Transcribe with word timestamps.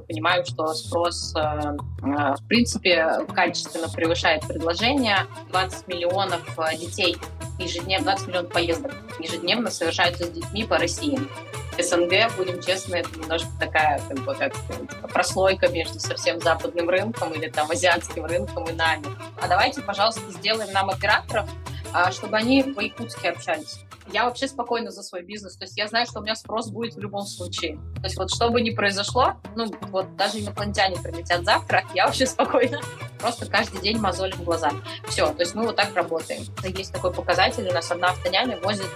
понимаю, 0.00 0.44
что 0.44 0.74
спрос, 0.74 1.34
в 1.34 2.46
принципе, 2.48 3.26
качественно 3.34 3.88
превышает 3.88 4.46
предложение. 4.46 5.18
20 5.50 5.88
миллионов 5.88 6.40
детей 6.78 7.16
ежедневно, 7.58 8.04
20 8.04 8.28
миллионов 8.28 8.52
поездок 8.52 8.92
ежедневно 9.18 9.70
совершаются 9.70 10.24
с 10.24 10.30
детьми 10.30 10.64
по 10.64 10.78
России. 10.78 11.18
СНГ, 11.78 12.36
будем 12.36 12.60
честны, 12.60 12.96
это 12.96 13.18
немножко 13.18 13.48
такая, 13.58 14.00
как 14.08 14.18
бы, 14.18 14.34
как 14.34 14.52
прослойка 15.12 15.68
между 15.68 15.98
совсем 16.00 16.40
западным 16.40 16.88
рынком 16.88 17.32
или 17.32 17.48
там 17.48 17.70
азиатским 17.70 18.24
рынком 18.24 18.64
и 18.64 18.72
нами. 18.72 19.06
А 19.40 19.48
давайте, 19.48 19.80
пожалуйста, 19.82 20.20
сделаем 20.30 20.72
нам 20.72 20.90
операторов, 20.90 21.48
а, 21.92 22.10
чтобы 22.10 22.36
они 22.36 22.62
по-якутски 22.62 23.26
общались. 23.26 23.80
Я 24.12 24.24
вообще 24.24 24.48
спокойна 24.48 24.90
за 24.90 25.02
свой 25.02 25.22
бизнес, 25.22 25.56
то 25.56 25.64
есть 25.64 25.76
я 25.78 25.86
знаю, 25.86 26.06
что 26.06 26.20
у 26.20 26.22
меня 26.22 26.34
спрос 26.34 26.70
будет 26.70 26.94
в 26.94 26.98
любом 26.98 27.24
случае. 27.24 27.78
То 27.96 28.04
есть 28.04 28.16
вот 28.16 28.30
что 28.30 28.50
бы 28.50 28.60
ни 28.60 28.70
произошло, 28.70 29.34
ну 29.54 29.70
вот 29.88 30.16
даже 30.16 30.40
инопланетяне 30.40 30.96
прилетят 31.00 31.44
завтра, 31.44 31.84
я 31.94 32.06
вообще 32.06 32.26
спокойна. 32.26 32.80
Просто 33.18 33.46
каждый 33.46 33.80
день 33.80 33.98
мозолим 33.98 34.42
глаза. 34.42 34.72
Все, 35.06 35.32
то 35.32 35.40
есть 35.40 35.54
мы 35.54 35.64
вот 35.64 35.76
так 35.76 35.94
работаем. 35.94 36.42
Есть 36.64 36.92
такой 36.92 37.12
показатель, 37.12 37.68
у 37.68 37.72
нас 37.72 37.90
одна 37.90 38.08
автоняня 38.08 38.58
возит 38.58 38.86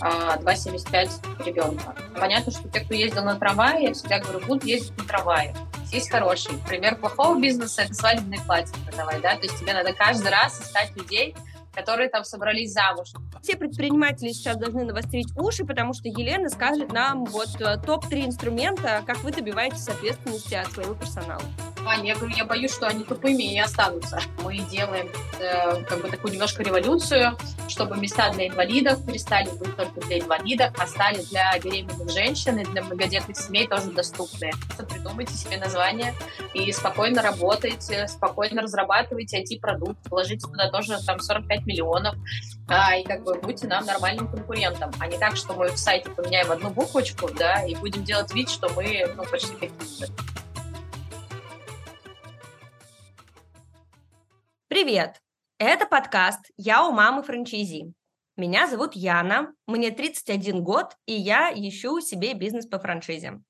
2,75 0.00 1.10
а, 1.38 1.42
ребенка. 1.44 1.94
Понятно, 2.18 2.52
что 2.52 2.68
те, 2.68 2.80
кто 2.80 2.94
ездил 2.94 3.24
на 3.24 3.36
трамвае, 3.36 3.84
я 3.84 3.94
всегда 3.94 4.18
говорю, 4.18 4.40
будут 4.46 4.64
ездить 4.64 4.96
на 4.98 5.04
трамвае. 5.04 5.54
Есть 5.92 6.10
хороший. 6.10 6.58
Пример 6.66 6.96
плохого 6.96 7.38
бизнеса– 7.38 7.82
это 7.84 7.94
свадебные 7.94 8.40
платья 8.40 8.74
продавать, 8.86 9.20
да, 9.22 9.36
то 9.36 9.42
есть 9.42 9.58
тебе 9.58 9.72
надо 9.72 9.92
каждый 9.92 10.30
раз 10.30 10.60
искать 10.60 10.96
людей, 10.96 11.34
которые 11.76 12.08
там 12.08 12.24
собрались 12.24 12.72
замуж. 12.72 13.12
Все 13.42 13.56
предприниматели 13.56 14.32
сейчас 14.32 14.56
должны 14.56 14.84
навострить 14.84 15.28
уши, 15.36 15.64
потому 15.64 15.92
что 15.92 16.08
Елена 16.08 16.48
скажет 16.48 16.92
нам 16.92 17.24
вот 17.26 17.60
э, 17.60 17.76
топ-3 17.84 18.26
инструмента, 18.26 19.02
как 19.06 19.22
вы 19.22 19.30
добиваетесь 19.30 19.86
ответственности 19.88 20.54
от 20.54 20.72
своего 20.72 20.94
персонала. 20.94 21.42
Аня, 21.88 22.08
я 22.08 22.14
говорю, 22.16 22.34
я 22.36 22.44
боюсь, 22.44 22.72
что 22.72 22.86
они 22.86 23.04
тупыми 23.04 23.42
и 23.42 23.54
не 23.54 23.60
останутся. 23.60 24.20
Мы 24.42 24.58
делаем 24.58 25.08
э, 25.38 25.82
как 25.84 26.02
бы 26.02 26.08
такую 26.08 26.32
немножко 26.32 26.62
революцию, 26.62 27.36
чтобы 27.68 27.96
места 27.96 28.30
для 28.30 28.48
инвалидов 28.48 29.04
перестали 29.06 29.48
быть 29.50 29.76
только 29.76 30.00
для 30.02 30.20
инвалидов, 30.20 30.72
а 30.78 30.86
стали 30.86 31.22
для 31.22 31.58
беременных 31.58 32.10
женщин 32.10 32.58
и 32.58 32.64
для 32.64 32.82
многодетных 32.82 33.36
семей 33.36 33.66
тоже 33.66 33.90
доступны. 33.92 34.50
Придумайте 34.88 35.34
себе 35.34 35.58
название 35.58 36.14
и 36.54 36.72
спокойно 36.72 37.22
работайте, 37.22 38.08
спокойно 38.08 38.62
разрабатывайте 38.62 39.42
IT-продукт, 39.42 39.98
вложите 40.10 40.46
туда 40.46 40.70
тоже 40.70 40.98
там 41.04 41.20
45 41.20 41.66
миллионов, 41.66 42.14
а, 42.68 42.96
и 42.96 43.04
как 43.04 43.22
бы 43.22 43.34
будьте 43.34 43.66
нам 43.66 43.84
нормальным 43.86 44.28
конкурентом, 44.28 44.90
а 44.98 45.06
не 45.06 45.18
так, 45.18 45.36
что 45.36 45.54
мы 45.54 45.68
в 45.68 45.78
сайте 45.78 46.10
поменяем 46.10 46.50
одну 46.50 46.70
буквочку, 46.70 47.30
да, 47.32 47.62
и 47.64 47.74
будем 47.74 48.04
делать 48.04 48.32
вид, 48.34 48.50
что 48.50 48.68
мы 48.70 49.06
ну, 49.16 49.24
почти 49.24 49.52
такие 49.54 50.06
же. 50.06 50.12
Привет! 54.76 55.22
Это 55.56 55.86
подкаст 55.86 56.50
«Я 56.58 56.86
у 56.86 56.92
мамы 56.92 57.22
франчайзи». 57.22 57.94
Меня 58.36 58.66
зовут 58.66 58.94
Яна, 58.94 59.54
мне 59.66 59.90
31 59.90 60.62
год, 60.62 60.92
и 61.06 61.14
я 61.14 61.50
ищу 61.50 62.02
себе 62.02 62.34
бизнес 62.34 62.66
по 62.66 62.78
франшизе. 62.78 63.40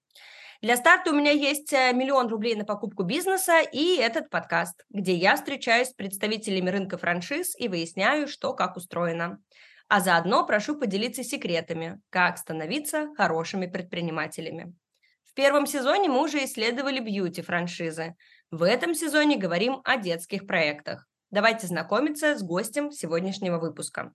Для 0.62 0.76
старта 0.76 1.10
у 1.10 1.16
меня 1.16 1.32
есть 1.32 1.72
э, 1.72 1.92
миллион 1.92 2.28
рублей 2.28 2.54
на 2.54 2.64
покупку 2.64 3.02
бизнеса 3.02 3.60
и 3.60 3.96
этот 3.96 4.30
подкаст, 4.30 4.84
где 4.88 5.16
я 5.16 5.34
встречаюсь 5.34 5.88
с 5.88 5.94
представителями 5.94 6.70
рынка 6.70 6.96
франшиз 6.96 7.58
и 7.58 7.66
выясняю, 7.66 8.28
что 8.28 8.54
как 8.54 8.76
устроено. 8.76 9.40
А 9.88 9.98
заодно 9.98 10.46
прошу 10.46 10.78
поделиться 10.78 11.24
секретами, 11.24 12.00
как 12.10 12.38
становиться 12.38 13.08
хорошими 13.16 13.66
предпринимателями. 13.66 14.76
В 15.24 15.34
первом 15.34 15.66
сезоне 15.66 16.08
мы 16.08 16.22
уже 16.22 16.44
исследовали 16.44 17.00
бьюти-франшизы. 17.00 18.14
В 18.52 18.62
этом 18.62 18.94
сезоне 18.94 19.36
говорим 19.36 19.80
о 19.82 19.96
детских 19.96 20.46
проектах. 20.46 21.08
Давайте 21.32 21.66
знакомиться 21.66 22.38
с 22.38 22.42
гостем 22.42 22.92
сегодняшнего 22.92 23.58
выпуска. 23.58 24.12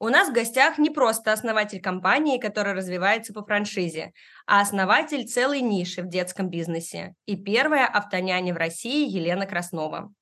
У 0.00 0.08
нас 0.08 0.28
в 0.28 0.32
гостях 0.32 0.78
не 0.78 0.90
просто 0.90 1.32
основатель 1.32 1.80
компании, 1.80 2.38
которая 2.38 2.74
развивается 2.74 3.32
по 3.32 3.44
франшизе, 3.44 4.12
а 4.46 4.60
основатель 4.60 5.28
целой 5.28 5.60
ниши 5.60 6.02
в 6.02 6.08
детском 6.08 6.50
бизнесе 6.50 7.14
и 7.26 7.36
первая 7.36 7.86
автоняня 7.86 8.52
в 8.52 8.56
России 8.56 9.08
Елена 9.08 9.46
Краснова. 9.46 10.12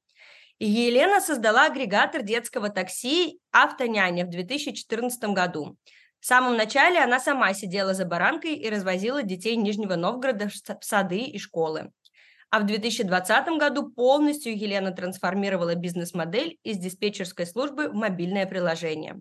Елена 0.58 1.20
создала 1.20 1.66
агрегатор 1.66 2.22
детского 2.22 2.68
такси 2.68 3.40
«Автоняня» 3.52 4.26
в 4.26 4.30
2014 4.30 5.24
году. 5.30 5.76
В 6.20 6.26
самом 6.26 6.56
начале 6.56 6.98
она 6.98 7.20
сама 7.20 7.54
сидела 7.54 7.94
за 7.94 8.04
баранкой 8.04 8.54
и 8.54 8.68
развозила 8.68 9.22
детей 9.22 9.56
Нижнего 9.56 9.96
Новгорода 9.96 10.48
в 10.48 10.84
сады 10.84 11.20
и 11.20 11.38
школы. 11.38 11.90
А 12.50 12.60
в 12.60 12.66
2020 12.66 13.58
году 13.58 13.90
полностью 13.90 14.56
Елена 14.56 14.92
трансформировала 14.92 15.74
бизнес-модель 15.74 16.58
из 16.62 16.78
диспетчерской 16.78 17.46
службы 17.46 17.88
в 17.88 17.94
мобильное 17.94 18.46
приложение. 18.46 19.20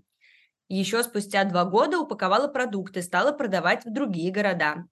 Еще 0.68 1.04
спустя 1.04 1.44
два 1.44 1.66
года 1.66 2.00
упаковала 2.00 2.48
продукты, 2.48 3.02
стала 3.02 3.32
продавать 3.32 3.86
в 3.86 3.94
другие 3.94 4.32
города. 4.32 4.86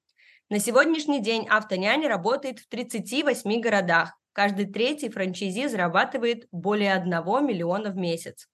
На 0.49 0.59
сегодняшний 0.59 1.22
день 1.22 1.47
автоняня 1.47 2.09
работает 2.09 2.59
в 2.59 2.67
38 2.67 3.59
городах. 3.59 4.13
Каждый 4.33 4.66
третий 4.66 5.09
франчайзи 5.09 5.67
зарабатывает 5.67 6.47
более 6.51 6.93
1 6.93 7.11
миллиона 7.45 7.91
в 7.91 7.95
месяц. 7.95 8.47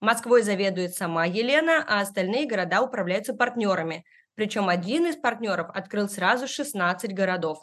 Москвой 0.00 0.42
заведует 0.42 0.94
сама 0.94 1.26
Елена, 1.26 1.84
а 1.86 2.00
остальные 2.00 2.48
города 2.48 2.82
управляются 2.82 3.34
партнерами. 3.34 4.04
Причем 4.34 4.68
один 4.68 5.06
из 5.06 5.16
партнеров 5.16 5.70
открыл 5.72 6.08
сразу 6.08 6.48
16 6.48 7.14
городов. 7.14 7.62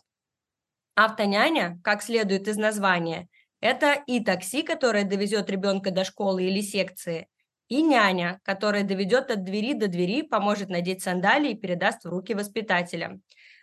Автоняня, 1.02 1.80
как 1.82 2.04
следует 2.04 2.50
из 2.50 2.58
названия, 2.58 3.30
это 3.62 3.94
и 4.06 4.22
такси, 4.22 4.64
которое 4.64 5.06
довезет 5.06 5.50
ребенка 5.50 5.92
до 5.92 6.04
школы 6.04 6.44
или 6.44 6.60
секции, 6.60 7.30
и 7.70 7.82
няня, 7.82 8.42
которая 8.44 8.84
доведет 8.84 9.32
от 9.32 9.46
двери 9.46 9.74
до 9.74 9.88
двери, 9.88 10.24
поможет 10.24 10.68
надеть 10.68 11.02
сандалии 11.02 11.52
и 11.52 11.58
передаст 11.58 12.04
в 12.04 12.10
руки 12.10 12.34
воспитателя. 12.34 13.18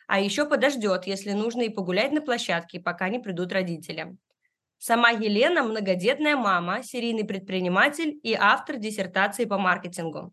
А 0.07 0.19
еще 0.19 0.49
подождет, 0.49 1.07
если 1.07 1.33
нужно, 1.33 1.61
и 1.61 1.69
погулять 1.69 2.11
на 2.11 2.23
площадке, 2.23 2.81
пока 2.81 3.11
не 3.11 3.19
придут 3.19 3.53
родители. 3.53 4.17
Сама 4.79 5.11
Елена– 5.11 5.63
многодетная 5.65 6.37
мама, 6.37 6.83
серийный 6.83 7.25
предприниматель 7.25 8.19
и 8.23 8.33
автор 8.33 8.79
диссертации 8.79 9.45
по 9.45 9.59
маркетингу. 9.59 10.33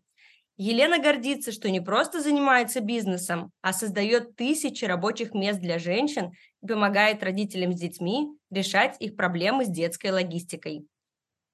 Елена 0.56 0.98
гордится, 0.98 1.50
что 1.50 1.68
не 1.70 1.80
просто 1.80 2.20
занимается 2.20 2.80
бизнесом, 2.80 3.50
а 3.60 3.72
создает 3.72 4.36
тысячи 4.36 4.84
рабочих 4.84 5.34
мест 5.34 5.60
для 5.60 5.78
женщин 5.78 6.32
и 6.62 6.66
помогает 6.66 7.22
родителям 7.24 7.72
с 7.72 7.80
детьми 7.80 8.28
решать 8.50 8.96
их 9.00 9.16
проблемы 9.16 9.64
с 9.64 9.68
детской 9.68 10.12
логистикой. 10.12 10.86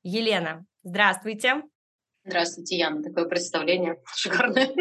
Елена, 0.02 0.66
здравствуйте. 0.82 1.62
Здравствуйте, 2.24 2.76
Яна. 2.76 3.02
Такое 3.02 3.24
представление 3.24 4.00
шикарное. 4.14 4.68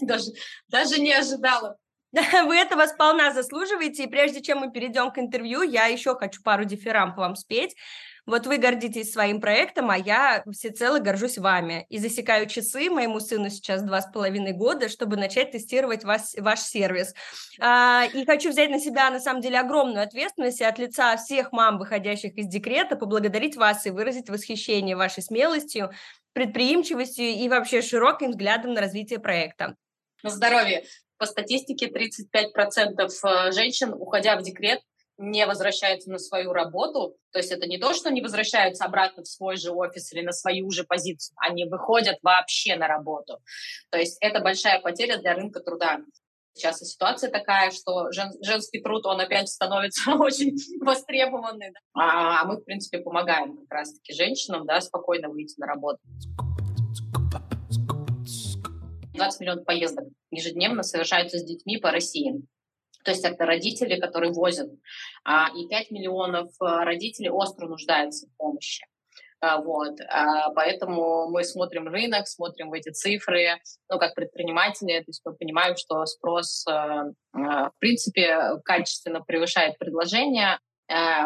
Даже, 0.00 0.32
даже 0.68 1.00
не 1.00 1.12
ожидала. 1.12 1.78
Вы 2.46 2.56
этого 2.56 2.86
сполна 2.86 3.32
заслуживаете. 3.32 4.04
И 4.04 4.08
прежде 4.08 4.42
чем 4.42 4.58
мы 4.58 4.70
перейдем 4.70 5.10
к 5.10 5.18
интервью, 5.18 5.62
я 5.62 5.86
еще 5.86 6.14
хочу 6.16 6.42
пару 6.42 6.64
дифирамб 6.64 7.16
вам 7.16 7.36
спеть. 7.36 7.74
Вот 8.24 8.46
вы 8.46 8.58
гордитесь 8.58 9.12
своим 9.12 9.40
проектом, 9.40 9.90
а 9.90 9.98
я 9.98 10.44
всецело 10.52 11.00
горжусь 11.00 11.38
вами. 11.38 11.86
И 11.88 11.98
засекаю 11.98 12.46
часы, 12.46 12.88
моему 12.88 13.18
сыну 13.18 13.50
сейчас 13.50 13.82
два 13.82 14.00
с 14.00 14.12
половиной 14.12 14.52
года, 14.52 14.88
чтобы 14.88 15.16
начать 15.16 15.50
тестировать 15.50 16.04
вас, 16.04 16.34
ваш 16.38 16.60
сервис. 16.60 17.14
А, 17.60 18.04
и 18.04 18.24
хочу 18.24 18.50
взять 18.50 18.70
на 18.70 18.78
себя, 18.78 19.10
на 19.10 19.18
самом 19.18 19.42
деле, 19.42 19.58
огромную 19.58 20.04
ответственность 20.04 20.60
и 20.60 20.64
от 20.64 20.78
лица 20.78 21.16
всех 21.16 21.50
мам, 21.50 21.78
выходящих 21.78 22.34
из 22.34 22.46
декрета, 22.46 22.94
поблагодарить 22.94 23.56
вас 23.56 23.86
и 23.86 23.90
выразить 23.90 24.30
восхищение 24.30 24.94
вашей 24.94 25.24
смелостью, 25.24 25.90
предприимчивостью 26.32 27.26
и 27.26 27.48
вообще 27.48 27.82
широким 27.82 28.30
взглядом 28.30 28.74
на 28.74 28.80
развитие 28.80 29.18
проекта. 29.18 29.74
На 30.22 30.30
здоровье. 30.30 30.84
По 31.18 31.26
статистике 31.26 31.88
35% 31.88 33.08
э, 33.08 33.52
женщин, 33.52 33.92
уходя 33.92 34.36
в 34.36 34.42
декрет, 34.42 34.80
не 35.22 35.46
возвращаются 35.46 36.10
на 36.10 36.18
свою 36.18 36.52
работу. 36.52 37.16
То 37.30 37.38
есть 37.38 37.52
это 37.52 37.66
не 37.66 37.78
то, 37.78 37.94
что 37.94 38.10
не 38.10 38.20
возвращаются 38.20 38.84
обратно 38.84 39.22
в 39.22 39.28
свой 39.28 39.56
же 39.56 39.70
офис 39.70 40.12
или 40.12 40.22
на 40.22 40.32
свою 40.32 40.70
же 40.70 40.84
позицию, 40.84 41.36
они 41.38 41.64
выходят 41.64 42.18
вообще 42.22 42.76
на 42.76 42.88
работу. 42.88 43.38
То 43.90 43.98
есть 43.98 44.18
это 44.20 44.40
большая 44.40 44.80
потеря 44.80 45.16
для 45.18 45.34
рынка 45.34 45.60
труда. 45.60 46.00
Сейчас 46.54 46.80
ситуация 46.80 47.30
такая, 47.30 47.70
что 47.70 48.10
жен, 48.10 48.30
женский 48.42 48.82
труд, 48.82 49.06
он 49.06 49.20
опять 49.20 49.48
становится 49.48 50.10
очень 50.18 50.54
востребованный. 50.84 51.72
А, 51.94 52.42
а 52.42 52.44
мы, 52.44 52.56
в 52.56 52.64
принципе, 52.64 52.98
помогаем 52.98 53.56
как 53.56 53.70
раз-таки 53.70 54.12
женщинам 54.12 54.66
да, 54.66 54.80
спокойно 54.80 55.30
выйти 55.30 55.58
на 55.58 55.66
работу. 55.66 56.00
20 59.14 59.40
миллионов 59.40 59.64
поездок 59.64 60.06
ежедневно 60.30 60.82
совершаются 60.82 61.38
с 61.38 61.44
детьми 61.44 61.78
по 61.78 61.90
России. 61.90 62.42
То 63.04 63.10
есть 63.10 63.24
это 63.24 63.44
родители, 63.46 64.00
которые 64.00 64.32
возят. 64.32 64.70
А, 65.24 65.48
и 65.56 65.66
5 65.68 65.90
миллионов 65.90 66.50
э, 66.60 66.64
родителей 66.84 67.30
остро 67.30 67.66
нуждаются 67.66 68.26
в 68.26 68.36
помощи. 68.36 68.86
А, 69.40 69.60
вот. 69.60 70.00
А, 70.08 70.50
поэтому 70.50 71.28
мы 71.28 71.44
смотрим 71.44 71.88
рынок, 71.88 72.28
смотрим 72.28 72.70
в 72.70 72.74
эти 72.74 72.90
цифры, 72.90 73.60
ну, 73.88 73.98
как 73.98 74.14
предприниматели, 74.14 75.00
то 75.00 75.08
есть 75.08 75.22
мы 75.24 75.34
понимаем, 75.34 75.76
что 75.76 76.04
спрос, 76.06 76.64
в 76.64 77.72
принципе, 77.78 78.60
качественно 78.64 79.20
превышает 79.20 79.78
предложение. 79.78 80.58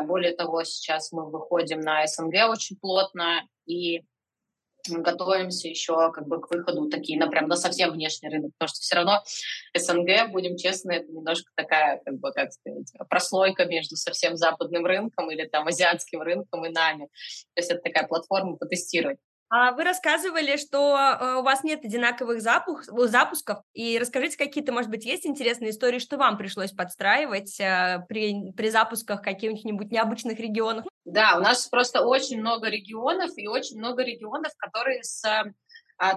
Более 0.05 0.35
того, 0.35 0.63
сейчас 0.65 1.13
мы 1.13 1.29
выходим 1.29 1.81
на 1.81 2.07
СНГ 2.07 2.49
очень 2.49 2.77
плотно, 2.77 3.43
и 3.67 4.03
готовимся 4.89 5.69
еще 5.69 6.13
как 6.13 6.27
бы 6.27 6.41
к 6.41 6.51
выходу 6.51 6.89
такие, 6.89 7.19
на 7.19 7.29
прям 7.29 7.49
на 7.49 7.57
совсем 7.57 7.93
внешний 7.93 8.29
рынок, 8.29 8.53
потому 8.59 8.69
что 8.69 8.81
все 8.81 8.97
равно 8.97 9.23
СНГ, 9.77 10.31
будем 10.31 10.57
честны, 10.57 10.93
это 10.93 11.13
немножко 11.13 11.51
такая, 11.55 12.01
как 12.05 12.19
бы, 12.19 12.33
как 12.33 12.53
сказать, 12.53 12.93
прослойка 13.09 13.65
между 13.65 13.97
совсем 13.97 14.37
западным 14.37 14.87
рынком 14.87 15.31
или 15.31 15.47
там 15.47 15.67
азиатским 15.67 16.23
рынком 16.23 16.65
и 16.67 16.71
нами. 16.71 17.07
То 17.55 17.61
есть 17.61 17.71
это 17.71 17.81
такая 17.83 18.07
платформа 18.07 18.57
потестировать. 18.57 19.19
А 19.49 19.73
вы 19.73 19.85
рассказывали, 19.85 20.57
что 20.57 20.97
э, 20.97 21.35
у 21.37 21.43
вас 21.43 21.63
нет 21.63 21.85
одинаковых 21.85 22.43
запуск, 22.43 22.91
запусков, 22.93 23.59
и 23.75 23.97
расскажите, 23.99 24.37
какие-то, 24.37 24.73
может 24.73 24.91
быть, 24.91 25.05
есть 25.05 25.25
интересные 25.25 25.71
истории, 25.71 26.01
что 26.01 26.17
вам 26.17 26.37
пришлось 26.37 26.73
подстраивать 26.73 27.61
э, 27.61 28.05
при, 28.09 28.51
при 28.53 28.71
запусках 28.71 29.23
каких-нибудь 29.23 29.93
необычных 29.93 30.41
регионов? 30.41 30.85
Да, 31.05 31.37
у 31.37 31.41
нас 31.41 31.69
просто 31.69 32.05
очень 32.05 32.41
много 32.41 32.69
регионов, 32.69 33.31
и 33.37 33.47
очень 33.47 33.79
много 33.79 34.03
регионов, 34.03 34.53
которые 34.59 35.05
с 35.05 35.23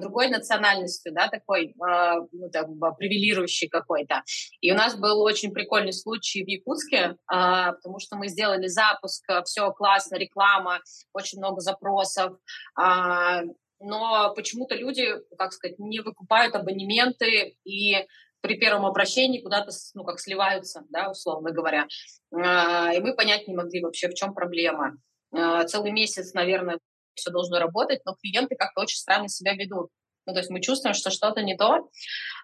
другой 0.02 0.30
национальностью, 0.30 1.14
да, 1.14 1.28
такой 1.28 1.74
а, 1.81 2.16
ну, 2.31 2.50
так, 2.52 2.68
привилирующий 2.98 3.70
какой-то. 3.70 4.24
И 4.62 4.72
у 4.72 4.76
нас 4.76 4.96
был 4.96 5.22
очень 5.22 5.52
прикольный 5.52 5.94
случай 5.94 6.44
в 6.44 6.48
Якутске, 6.48 7.16
а, 7.28 7.74
потому 7.74 8.00
что 8.00 8.18
мы 8.18 8.28
сделали 8.28 8.68
запуск, 8.68 9.24
все 9.46 9.72
классно, 9.72 10.16
реклама, 10.16 10.80
очень 11.14 11.40
много 11.40 11.62
запросов, 11.62 12.34
а, 12.76 13.42
но 13.80 14.34
почему-то 14.36 14.76
люди, 14.76 15.08
как 15.38 15.54
сказать, 15.54 15.80
не 15.80 16.02
выкупают 16.02 16.56
абонементы 16.56 17.56
и 17.64 17.96
при 18.42 18.58
первом 18.58 18.86
обращении 18.86 19.42
куда-то, 19.42 19.72
ну, 19.96 20.04
как 20.04 20.20
сливаются, 20.20 20.86
да, 20.90 21.10
условно 21.10 21.52
говоря. 21.52 21.88
А, 22.34 22.94
и 22.94 23.00
мы 23.00 23.16
понять 23.16 23.48
не 23.48 23.56
могли 23.56 23.81
вообще, 23.81 24.10
в 24.10 24.14
чем 24.14 24.34
проблема. 24.34 24.98
А, 25.31 25.64
целый 25.66 25.92
месяц, 25.92 26.34
наверное, 26.34 26.80
все 27.19 27.31
должно 27.31 27.60
работать, 27.60 28.01
но 28.06 28.16
клиенты 28.16 28.56
как-то 28.56 28.81
очень 28.81 28.98
странно 28.98 29.30
себя 29.30 29.54
ведут. 29.54 29.89
Ну, 30.25 30.33
то 30.33 30.39
есть 30.39 30.51
мы 30.51 30.62
чувствуем, 30.62 30.94
что 30.94 31.10
что-то 31.10 31.42
не 31.42 31.57
то, 31.57 31.89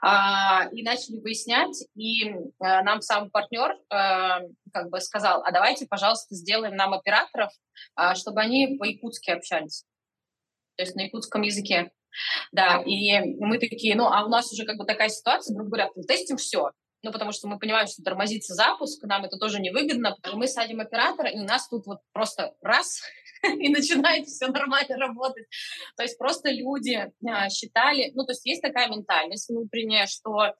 а, 0.01 0.67
и 0.71 0.81
начали 0.81 1.19
выяснять, 1.19 1.85
и 1.95 2.33
а, 2.59 2.81
нам 2.81 3.01
сам 3.01 3.29
партнер 3.29 3.77
а, 3.89 4.39
как 4.73 4.89
бы 4.89 4.99
сказал, 5.01 5.43
а 5.43 5.51
давайте, 5.51 5.85
пожалуйста, 5.85 6.33
сделаем 6.33 6.75
нам 6.75 6.93
операторов, 6.93 7.51
а, 7.95 8.15
чтобы 8.15 8.41
они 8.41 8.77
по-якутски 8.79 9.29
общались, 9.29 9.83
то 10.77 10.83
есть 10.83 10.95
на 10.95 11.01
якутском 11.01 11.43
языке. 11.43 11.91
Да, 12.51 12.81
и 12.83 13.19
мы 13.19 13.59
такие, 13.59 13.95
ну, 13.95 14.05
а 14.05 14.25
у 14.25 14.29
нас 14.29 14.51
уже 14.51 14.65
как 14.65 14.77
бы 14.77 14.85
такая 14.85 15.09
ситуация, 15.09 15.53
грубо 15.53 15.69
говоря, 15.69 15.89
тестим 16.07 16.37
все, 16.37 16.71
ну, 17.05 17.11
потому 17.11 17.31
что 17.31 17.47
мы 17.47 17.59
понимаем, 17.59 17.87
что 17.87 18.01
тормозится 18.01 18.55
запуск, 18.55 19.03
нам 19.03 19.23
это 19.25 19.37
тоже 19.37 19.61
невыгодно, 19.61 20.17
мы 20.33 20.47
садим 20.47 20.81
оператора, 20.81 21.29
и 21.29 21.37
у 21.37 21.43
нас 21.43 21.69
тут 21.69 21.85
вот 21.85 21.99
просто 22.11 22.55
раз, 22.61 23.01
и 23.43 23.69
начинает 23.69 24.25
все 24.27 24.47
нормально 24.47 24.97
работать. 24.97 25.45
То 25.95 26.03
есть 26.03 26.17
просто 26.17 26.49
люди 26.49 27.11
а, 27.27 27.49
считали, 27.49 28.11
ну, 28.15 28.25
то 28.25 28.31
есть 28.31 28.45
есть 28.45 28.63
такая 28.63 28.89
ментальность 28.89 29.47
внутренняя, 29.49 30.07
что 30.07 30.55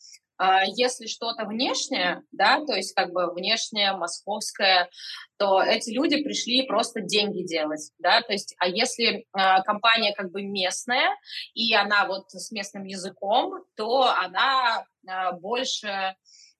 если 0.75 1.07
что-то 1.07 1.45
внешнее, 1.45 2.23
да, 2.31 2.63
то 2.65 2.73
есть 2.73 2.93
как 2.93 3.11
бы 3.11 3.33
внешнее, 3.33 3.93
московское, 3.93 4.89
то 5.37 5.61
эти 5.61 5.91
люди 5.91 6.21
пришли 6.23 6.65
просто 6.67 7.01
деньги 7.01 7.43
делать, 7.43 7.91
да, 7.99 8.21
то 8.21 8.33
есть, 8.33 8.55
а 8.59 8.67
если 8.67 9.19
э, 9.19 9.63
компания 9.63 10.13
как 10.13 10.31
бы 10.31 10.43
местная, 10.43 11.15
и 11.53 11.73
она 11.73 12.05
вот 12.07 12.29
с 12.31 12.51
местным 12.51 12.83
языком, 12.83 13.63
то 13.75 14.03
она 14.03 14.85
э, 15.07 15.31
больше, 15.39 16.15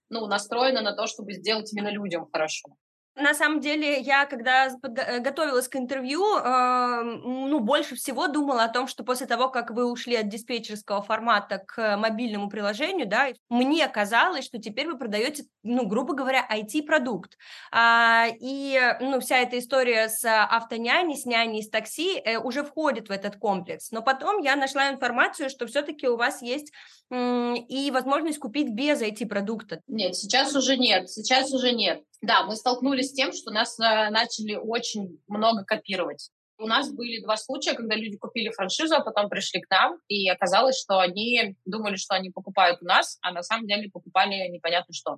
ну, 0.10 0.28
настроена 0.28 0.82
на 0.82 0.94
то, 0.94 1.08
чтобы 1.08 1.34
сделать 1.34 1.72
именно 1.74 1.90
людям 1.90 2.28
хорошо. 2.32 2.76
На 3.16 3.34
самом 3.34 3.62
деле, 3.62 4.00
я, 4.02 4.26
когда 4.26 4.68
э, 4.68 5.20
готовилась 5.20 5.70
к 5.70 5.78
интервью, 5.78 6.22
э, 6.38 7.02
ну, 7.04 7.62
больше 7.62 7.96
всего 7.96 8.28
думала 8.28 8.66
о 8.66 8.70
том, 8.70 8.88
что 8.88 9.06
после 9.06 9.26
того, 9.26 9.48
как 9.48 9.72
вы 9.72 9.90
ушли 9.90 10.18
от 10.18 10.28
диспетчерского 10.28 11.02
формата 11.02 11.60
к 11.60 11.96
мобильному 11.96 12.50
приложению, 12.50 13.08
да, 13.08 13.28
мне 13.48 13.88
казалось, 13.88 14.44
что 14.44 14.58
теперь 14.58 14.88
вы 14.88 14.98
продаете, 14.98 15.46
ну, 15.64 15.88
грубо 15.88 16.14
говоря, 16.14 16.46
IT-продукт. 16.52 17.38
А, 17.72 18.26
и, 18.38 18.80
ну, 19.00 19.22
вся 19.22 19.38
эта 19.38 19.60
история 19.60 20.10
с 20.10 20.26
автоняней, 20.26 21.16
с 21.16 21.26
няней, 21.26 21.64
с 21.64 21.70
такси 21.70 22.20
э, 22.20 22.38
уже 22.38 22.66
входит 22.66 23.08
в 23.08 23.12
этот 23.12 23.38
комплекс. 23.38 23.92
Но 23.92 24.02
потом 24.02 24.42
я 24.42 24.58
нашла 24.58 24.90
информацию, 24.90 25.50
что 25.50 25.68
все-таки 25.68 26.10
у 26.10 26.18
вас 26.18 26.42
есть 26.42 26.74
и 27.12 27.92
возможность 27.94 28.40
купить 28.40 28.70
без 28.70 29.02
IT-продукта. 29.02 29.82
Нет, 29.88 30.16
сейчас 30.16 30.56
уже 30.56 30.76
нет, 30.76 31.10
сейчас 31.10 31.54
уже 31.54 31.72
нет. 31.72 32.02
Да, 32.22 32.44
мы 32.44 32.56
столкнулись 32.56 33.10
с 33.10 33.14
тем, 33.14 33.34
что 33.34 33.52
нас 33.52 33.80
э, 33.80 34.10
начали 34.10 34.56
очень 34.56 35.20
много 35.28 35.64
копировать. 35.64 36.32
У 36.58 36.68
нас 36.68 36.90
были 36.90 37.22
два 37.22 37.36
случая, 37.36 37.74
когда 37.74 37.96
люди 37.96 38.18
купили 38.18 38.50
франшизу, 38.50 38.96
а 38.96 39.02
потом 39.02 39.28
пришли 39.30 39.60
к 39.60 39.70
нам, 39.70 39.98
и 40.08 40.30
оказалось, 40.30 40.80
что 40.80 41.00
они 41.00 41.58
думали, 41.66 41.98
что 41.98 42.16
они 42.16 42.30
покупают 42.30 42.82
у 42.82 42.86
нас, 42.86 43.18
а 43.22 43.34
на 43.34 43.44
самом 43.44 43.68
деле 43.68 43.90
покупали 43.92 44.48
непонятно 44.48 44.94
что. 44.94 45.18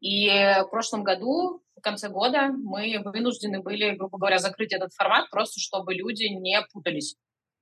И 0.00 0.28
в 0.28 0.68
прошлом 0.70 1.04
году, 1.04 1.62
в 1.76 1.82
конце 1.82 2.08
года, 2.08 2.48
мы 2.48 2.98
вынуждены 3.04 3.60
были, 3.60 3.90
грубо 3.90 4.16
говоря, 4.16 4.38
закрыть 4.38 4.72
этот 4.72 4.94
формат, 4.94 5.28
просто 5.30 5.60
чтобы 5.60 5.92
люди 5.92 6.24
не 6.24 6.58
путались. 6.72 7.16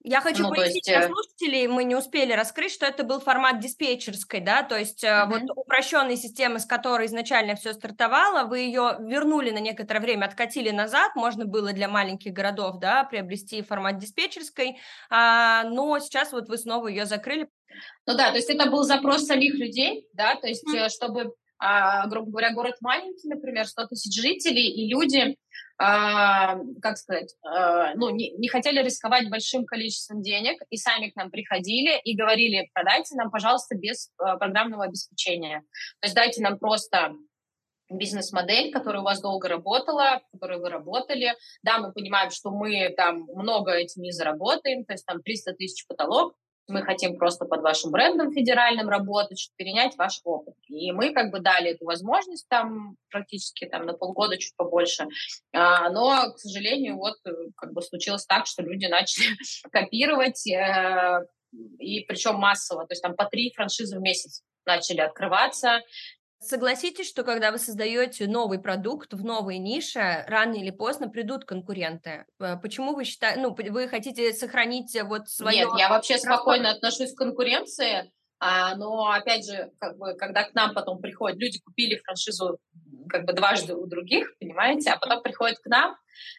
Я 0.04 0.20
хочу 0.20 0.44
ну, 0.44 0.50
пояснить 0.50 0.86
есть... 0.86 0.88
для 0.88 1.00
э, 1.00 1.06
слушателей, 1.06 1.66
мы 1.66 1.82
не 1.82 1.96
успели 1.96 2.32
раскрыть, 2.32 2.72
что 2.72 2.86
это 2.86 3.02
был 3.02 3.18
формат 3.18 3.58
диспетчерской, 3.58 4.40
да, 4.40 4.62
то 4.62 4.78
есть 4.78 5.02
mm-hmm. 5.02 5.26
вот 5.26 5.42
упрощенной 5.56 6.16
системы, 6.16 6.60
с 6.60 6.66
которой 6.66 7.06
изначально 7.06 7.56
все 7.56 7.72
стартовало, 7.72 8.46
вы 8.46 8.60
ее 8.60 8.96
вернули 9.00 9.50
на 9.50 9.58
некоторое 9.58 10.00
время, 10.00 10.26
откатили 10.26 10.70
назад, 10.70 11.16
можно 11.16 11.46
было 11.46 11.72
для 11.72 11.88
маленьких 11.88 12.32
городов, 12.32 12.78
да, 12.78 13.02
приобрести 13.04 13.60
формат 13.62 13.98
диспетчерской, 13.98 14.78
а, 15.10 15.64
но 15.64 15.98
сейчас 15.98 16.32
вот 16.32 16.48
вы 16.48 16.58
снова 16.58 16.86
ее 16.86 17.04
закрыли. 17.04 17.48
Ну 18.06 18.16
да, 18.16 18.30
то 18.30 18.36
есть 18.36 18.50
это 18.50 18.70
был 18.70 18.84
запрос 18.84 19.26
самих 19.26 19.54
людей, 19.54 20.06
да, 20.12 20.36
то 20.36 20.46
есть 20.46 20.64
mm-hmm. 20.64 20.88
чтобы, 20.90 21.34
а, 21.58 22.06
грубо 22.06 22.30
говоря, 22.30 22.52
город 22.52 22.76
маленький, 22.80 23.28
например, 23.28 23.66
100 23.66 23.86
тысяч 23.86 24.14
жителей, 24.14 24.70
и 24.70 24.88
люди 24.88 25.36
а, 25.80 26.56
как 26.82 26.96
сказать, 26.98 27.34
а, 27.44 27.94
ну, 27.94 28.10
не, 28.10 28.32
не 28.32 28.48
хотели 28.48 28.82
рисковать 28.82 29.30
большим 29.30 29.64
количеством 29.64 30.22
денег, 30.22 30.60
и 30.70 30.76
сами 30.76 31.10
к 31.10 31.16
нам 31.16 31.30
приходили 31.30 32.00
и 32.02 32.16
говорили, 32.16 32.68
продайте 32.74 33.14
нам, 33.14 33.30
пожалуйста, 33.30 33.76
без 33.76 34.10
а, 34.18 34.36
программного 34.36 34.84
обеспечения. 34.84 35.60
То 36.00 36.06
есть 36.06 36.16
дайте 36.16 36.42
нам 36.42 36.58
просто 36.58 37.14
бизнес-модель, 37.90 38.72
которая 38.72 39.02
у 39.02 39.04
вас 39.04 39.20
долго 39.20 39.48
работала, 39.48 40.20
в 40.28 40.32
которой 40.32 40.58
вы 40.58 40.68
работали. 40.68 41.34
Да, 41.62 41.78
мы 41.78 41.92
понимаем, 41.92 42.30
что 42.30 42.50
мы 42.50 42.92
там 42.96 43.26
много 43.34 43.72
этим 43.72 44.02
не 44.02 44.10
заработаем, 44.10 44.84
то 44.84 44.92
есть 44.94 45.06
там 45.06 45.22
300 45.22 45.52
тысяч 45.54 45.86
потолок, 45.86 46.34
мы 46.68 46.82
хотим 46.82 47.16
просто 47.16 47.46
под 47.46 47.62
вашим 47.62 47.90
брендом 47.90 48.32
федеральным 48.32 48.88
работать, 48.88 49.50
перенять 49.56 49.96
ваш 49.96 50.20
опыт. 50.24 50.54
И 50.68 50.92
мы 50.92 51.12
как 51.12 51.30
бы 51.30 51.40
дали 51.40 51.70
эту 51.70 51.86
возможность 51.86 52.46
там 52.48 52.96
практически 53.10 53.64
там 53.64 53.86
на 53.86 53.94
полгода, 53.94 54.36
чуть 54.36 54.54
побольше. 54.56 55.06
А, 55.52 55.88
но, 55.90 56.32
к 56.32 56.38
сожалению, 56.38 56.96
вот 56.96 57.16
э, 57.24 57.30
как 57.56 57.72
бы 57.72 57.82
случилось 57.82 58.26
так, 58.26 58.46
что 58.46 58.62
люди 58.62 58.86
начали 58.90 59.34
копировать, 59.70 60.46
э, 60.46 61.26
и 61.78 62.00
причем 62.00 62.34
массово, 62.36 62.86
то 62.86 62.92
есть 62.92 63.02
там 63.02 63.16
по 63.16 63.24
три 63.24 63.52
франшизы 63.54 63.98
в 63.98 64.02
месяц 64.02 64.42
начали 64.66 65.00
открываться, 65.00 65.80
Согласитесь, 66.40 67.08
что 67.08 67.24
когда 67.24 67.50
вы 67.50 67.58
создаете 67.58 68.28
новый 68.28 68.60
продукт 68.60 69.12
в 69.12 69.24
новой 69.24 69.58
нише, 69.58 70.24
рано 70.28 70.54
или 70.54 70.70
поздно 70.70 71.08
придут 71.08 71.44
конкуренты. 71.44 72.26
Э, 72.38 72.56
почему 72.56 72.94
вы 72.94 73.04
считаете, 73.04 73.40
ну, 73.40 73.54
вы 73.54 73.88
хотите 73.88 74.32
сохранить 74.32 74.96
вот 75.02 75.28
свое... 75.28 75.64
Нет, 75.64 75.68
я 75.76 75.88
вообще 75.88 76.16
спокойно 76.16 76.70
отношусь 76.70 77.12
к 77.12 77.18
конкуренции, 77.18 78.12
а, 78.40 78.76
но, 78.76 79.10
опять 79.10 79.44
же, 79.46 79.72
как 79.80 79.98
бы, 79.98 80.14
когда 80.14 80.44
к 80.44 80.54
нам 80.54 80.74
потом 80.74 81.00
приходят, 81.00 81.38
люди 81.38 81.58
купили 81.58 82.00
франшизу 82.04 82.58
как 83.08 83.24
бы 83.24 83.32
дважды 83.32 83.74
у 83.74 83.86
других, 83.86 84.36
понимаете, 84.38 84.90
а 84.90 84.98
потом 84.98 85.22
приходят 85.22 85.58
к 85.58 85.66
нам, 85.66 85.96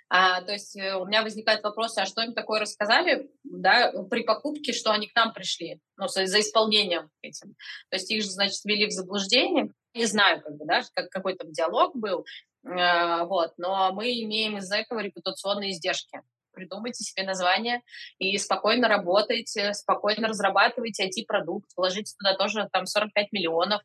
а, 0.07 0.41
то 0.41 0.51
есть 0.53 0.77
э, 0.77 0.95
у 0.95 1.05
меня 1.05 1.23
возникает 1.23 1.63
вопрос, 1.63 1.97
а 1.97 2.05
что 2.05 2.21
им 2.21 2.33
такое 2.33 2.59
рассказали, 2.59 3.29
да, 3.43 3.91
при 4.09 4.23
покупке, 4.23 4.71
что 4.71 4.91
они 4.91 5.07
к 5.07 5.15
нам 5.15 5.33
пришли, 5.33 5.79
ну, 5.97 6.07
за 6.07 6.39
исполнением 6.39 7.09
этим. 7.21 7.55
То 7.89 7.97
есть 7.97 8.09
их 8.11 8.23
же, 8.23 8.29
значит, 8.29 8.63
ввели 8.63 8.87
в 8.87 8.91
заблуждение, 8.91 9.71
не 9.93 10.05
знаю, 10.05 10.41
как 10.41 10.55
бы, 10.55 10.65
да, 10.65 10.81
как 10.93 11.09
какой 11.09 11.35
то 11.35 11.45
диалог 11.47 11.95
был, 11.95 12.25
э, 12.65 13.23
вот, 13.25 13.53
но 13.57 13.91
мы 13.93 14.11
имеем 14.23 14.57
из-за 14.57 14.77
этого 14.77 14.99
репутационные 14.99 15.71
издержки. 15.71 16.21
Придумайте 16.51 17.03
себе 17.03 17.23
название 17.23 17.81
и 18.17 18.37
спокойно 18.37 18.87
работайте, 18.87 19.73
спокойно 19.73 20.27
разрабатывайте 20.27 21.07
IT-продукт, 21.07 21.69
вложите 21.77 22.13
туда 22.17 22.35
тоже 22.35 22.67
там 22.73 22.85
45 22.85 23.31
миллионов, 23.31 23.81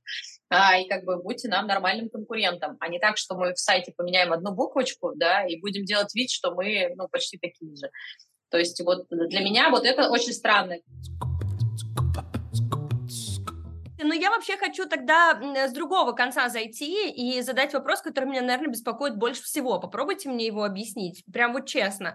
а, 0.49 0.79
и 0.79 0.89
как 0.89 1.05
бы 1.05 1.23
будьте 1.23 1.49
нам 1.49 1.67
нормальным 1.67 2.09
конкурентом, 2.09 2.77
а 2.81 2.89
не 2.89 2.99
так, 2.99 3.17
что 3.17 3.37
мы 3.37 3.53
в 3.53 3.59
сайте 3.59 3.93
поменяем 3.97 4.33
одну 4.33 4.53
буквочку, 4.53 5.13
да, 5.15 5.47
и 5.47 5.61
будем 5.61 5.85
делать 5.85 6.15
вид, 6.15 6.31
что 6.31 6.53
мы, 6.53 6.93
ну, 6.97 7.07
почти 7.09 7.39
такие 7.39 7.77
же. 7.77 7.91
То 8.51 8.59
есть 8.59 8.81
вот 8.83 9.07
для 9.11 9.41
меня 9.41 9.71
вот 9.71 9.85
это 9.85 10.09
очень 10.11 10.33
странно. 10.33 10.77
Ну, 14.05 14.13
я 14.13 14.31
вообще 14.31 14.57
хочу 14.59 14.87
тогда 14.87 15.41
с 15.67 15.73
другого 15.73 16.13
конца 16.13 16.51
зайти 16.51 17.11
и 17.11 17.41
задать 17.41 17.73
вопрос, 17.73 18.03
который 18.03 18.27
меня, 18.27 18.43
наверное, 18.43 18.73
беспокоит 18.73 19.17
больше 19.17 19.43
всего. 19.43 19.81
Попробуйте 19.81 20.29
мне 20.29 20.47
его 20.47 20.65
объяснить, 20.65 21.25
прям 21.33 21.55
вот 21.55 21.67
честно. 21.67 22.15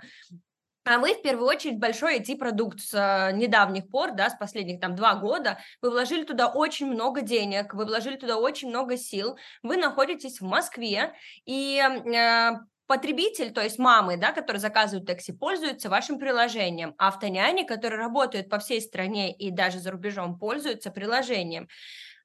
А 0.86 0.98
вы, 1.00 1.14
в 1.14 1.22
первую 1.22 1.48
очередь, 1.48 1.80
большой 1.80 2.20
IT-продукт 2.20 2.80
с 2.80 2.94
э, 2.94 3.36
недавних 3.36 3.90
пор, 3.90 4.12
да, 4.14 4.30
с 4.30 4.38
последних 4.38 4.80
там 4.80 4.96
два 4.96 5.16
года, 5.16 5.60
вы 5.82 5.90
вложили 5.90 6.24
туда 6.24 6.48
очень 6.48 6.88
много 6.88 7.22
денег, 7.22 7.74
вы 7.74 7.86
вложили 7.86 8.16
туда 8.16 8.38
очень 8.38 8.70
много 8.70 8.98
сил, 8.98 9.38
вы 9.62 9.78
находитесь 9.78 10.40
в 10.40 10.46
Москве, 10.46 11.14
и 11.46 11.80
э, 11.80 12.52
потребитель, 12.90 13.52
то 13.52 13.62
есть 13.62 13.78
мамы, 13.78 14.18
да, 14.18 14.32
которые 14.32 14.60
заказывают 14.60 15.06
такси, 15.06 15.32
пользуются 15.32 15.90
вашим 15.90 16.18
приложением, 16.18 16.96
а 16.98 17.10
автоняни, 17.10 17.62
которые 17.62 18.00
работают 18.00 18.50
по 18.50 18.58
всей 18.58 18.82
стране 18.82 19.32
и 19.32 19.52
даже 19.52 19.80
за 19.80 19.92
рубежом, 19.92 20.40
пользуются 20.40 20.90
приложением. 20.90 21.68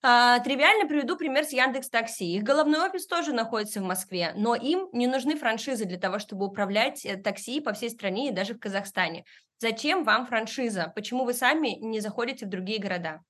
А, 0.02 0.38
тривиально 0.38 0.88
приведу 0.88 1.18
пример 1.18 1.44
с 1.44 1.52
Яндекс 1.52 1.90
Такси. 1.90 2.34
Их 2.34 2.44
головной 2.44 2.80
офис 2.80 3.06
тоже 3.06 3.34
находится 3.34 3.80
в 3.80 3.84
Москве, 3.84 4.32
но 4.36 4.54
им 4.54 4.88
не 4.94 5.06
нужны 5.06 5.36
франшизы 5.36 5.84
для 5.84 5.98
того, 5.98 6.18
чтобы 6.18 6.46
управлять 6.46 7.04
э, 7.04 7.18
такси 7.18 7.60
по 7.60 7.74
всей 7.74 7.90
стране 7.90 8.30
и 8.30 8.32
даже 8.32 8.54
в 8.54 8.58
Казахстане. 8.58 9.26
Зачем 9.58 10.02
вам 10.02 10.26
франшиза? 10.26 10.90
Почему 10.94 11.26
вы 11.26 11.34
сами 11.34 11.76
не 11.78 12.00
заходите 12.00 12.46
в 12.46 12.48
другие 12.48 12.80
города? 12.80 13.20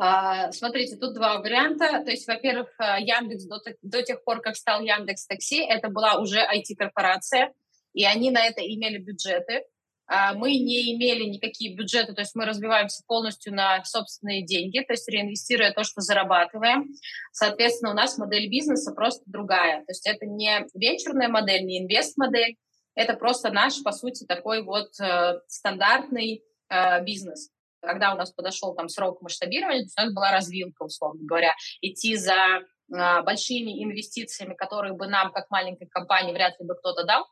А, 0.00 0.52
смотрите, 0.52 0.96
тут 0.96 1.14
два 1.14 1.40
варианта. 1.40 2.02
То 2.04 2.10
есть, 2.10 2.28
во-первых, 2.28 2.68
э, 2.78 3.00
Яндекс 3.00 3.44
до, 3.44 3.60
до 3.82 4.02
тех 4.02 4.22
пор, 4.22 4.40
как 4.40 4.56
стал 4.56 4.80
Яндекс 4.80 5.26
Такси, 5.26 5.58
это 5.58 5.88
была 5.88 6.20
уже 6.20 6.38
IT-корпорация, 6.38 7.52
и 7.94 8.04
они 8.04 8.30
на 8.30 8.46
это 8.46 8.60
имели 8.60 8.98
бюджеты. 8.98 9.64
А, 10.06 10.34
мы 10.34 10.52
не 10.52 10.94
имели 10.94 11.24
никакие 11.24 11.74
бюджеты, 11.74 12.14
то 12.14 12.22
есть 12.22 12.34
мы 12.36 12.46
развиваемся 12.46 13.02
полностью 13.06 13.52
на 13.52 13.84
собственные 13.84 14.42
деньги, 14.42 14.78
то 14.78 14.92
есть 14.92 15.08
реинвестируя 15.08 15.72
то, 15.72 15.82
что 15.82 16.00
зарабатываем. 16.00 16.94
Соответственно, 17.32 17.90
у 17.90 17.94
нас 17.94 18.16
модель 18.16 18.48
бизнеса 18.48 18.92
просто 18.92 19.22
другая. 19.26 19.80
То 19.80 19.90
есть 19.90 20.06
это 20.06 20.24
не 20.26 20.64
венчурная 20.74 21.28
модель, 21.28 21.64
не 21.64 21.80
инвест-модель, 21.80 22.56
это 22.94 23.14
просто 23.14 23.50
наш, 23.50 23.82
по 23.82 23.92
сути, 23.92 24.24
такой 24.24 24.62
вот 24.62 24.98
э, 25.00 25.40
стандартный 25.46 26.42
э, 26.70 27.04
бизнес. 27.04 27.50
Когда 27.80 28.14
у 28.14 28.16
нас 28.16 28.32
подошел 28.32 28.74
там 28.74 28.88
срок 28.88 29.22
масштабирования, 29.22 29.84
то 29.84 30.02
у 30.02 30.04
нас 30.04 30.14
была 30.14 30.32
развилка, 30.32 30.82
условно 30.82 31.20
говоря, 31.22 31.54
идти 31.80 32.16
за 32.16 32.32
э, 32.32 33.22
большими 33.22 33.82
инвестициями, 33.84 34.54
которые 34.54 34.94
бы 34.94 35.06
нам, 35.06 35.32
как 35.32 35.50
маленькой 35.50 35.86
компании, 35.86 36.32
вряд 36.32 36.58
ли 36.60 36.66
бы 36.66 36.74
кто-то 36.74 37.04
дал, 37.04 37.26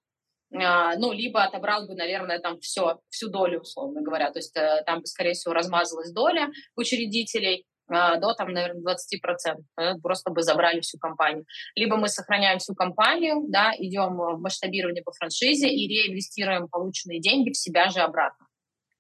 а, 0.55 0.97
ну, 0.97 1.13
либо 1.13 1.43
отобрал 1.43 1.87
бы, 1.87 1.95
наверное, 1.95 2.39
там 2.39 2.61
все, 2.61 3.01
всю 3.11 3.29
долю, 3.29 3.61
условно 3.61 4.03
говоря. 4.03 4.31
То 4.31 4.39
есть 4.39 4.57
э, 4.57 4.83
там 4.87 5.01
бы, 5.01 5.07
скорее 5.07 5.33
всего, 5.33 5.55
размазалась 5.55 6.13
доля 6.13 6.49
учредителей 6.77 7.67
а, 7.89 8.17
до, 8.17 8.33
там, 8.35 8.53
наверное, 8.53 8.83
20%. 8.83 9.57
Э, 9.81 9.95
просто 10.01 10.31
бы 10.31 10.43
забрали 10.43 10.81
всю 10.81 10.99
компанию. 10.99 11.45
Либо 11.75 11.97
мы 11.97 12.09
сохраняем 12.09 12.59
всю 12.59 12.75
компанию, 12.75 13.45
да, 13.49 13.73
идем 13.77 14.17
в 14.17 14.41
масштабирование 14.41 15.03
по 15.03 15.13
франшизе 15.13 15.69
и 15.69 15.89
реинвестируем 15.89 16.69
полученные 16.69 17.21
деньги 17.21 17.51
в 17.51 17.57
себя 17.57 17.89
же 17.89 18.01
обратно. 18.01 18.46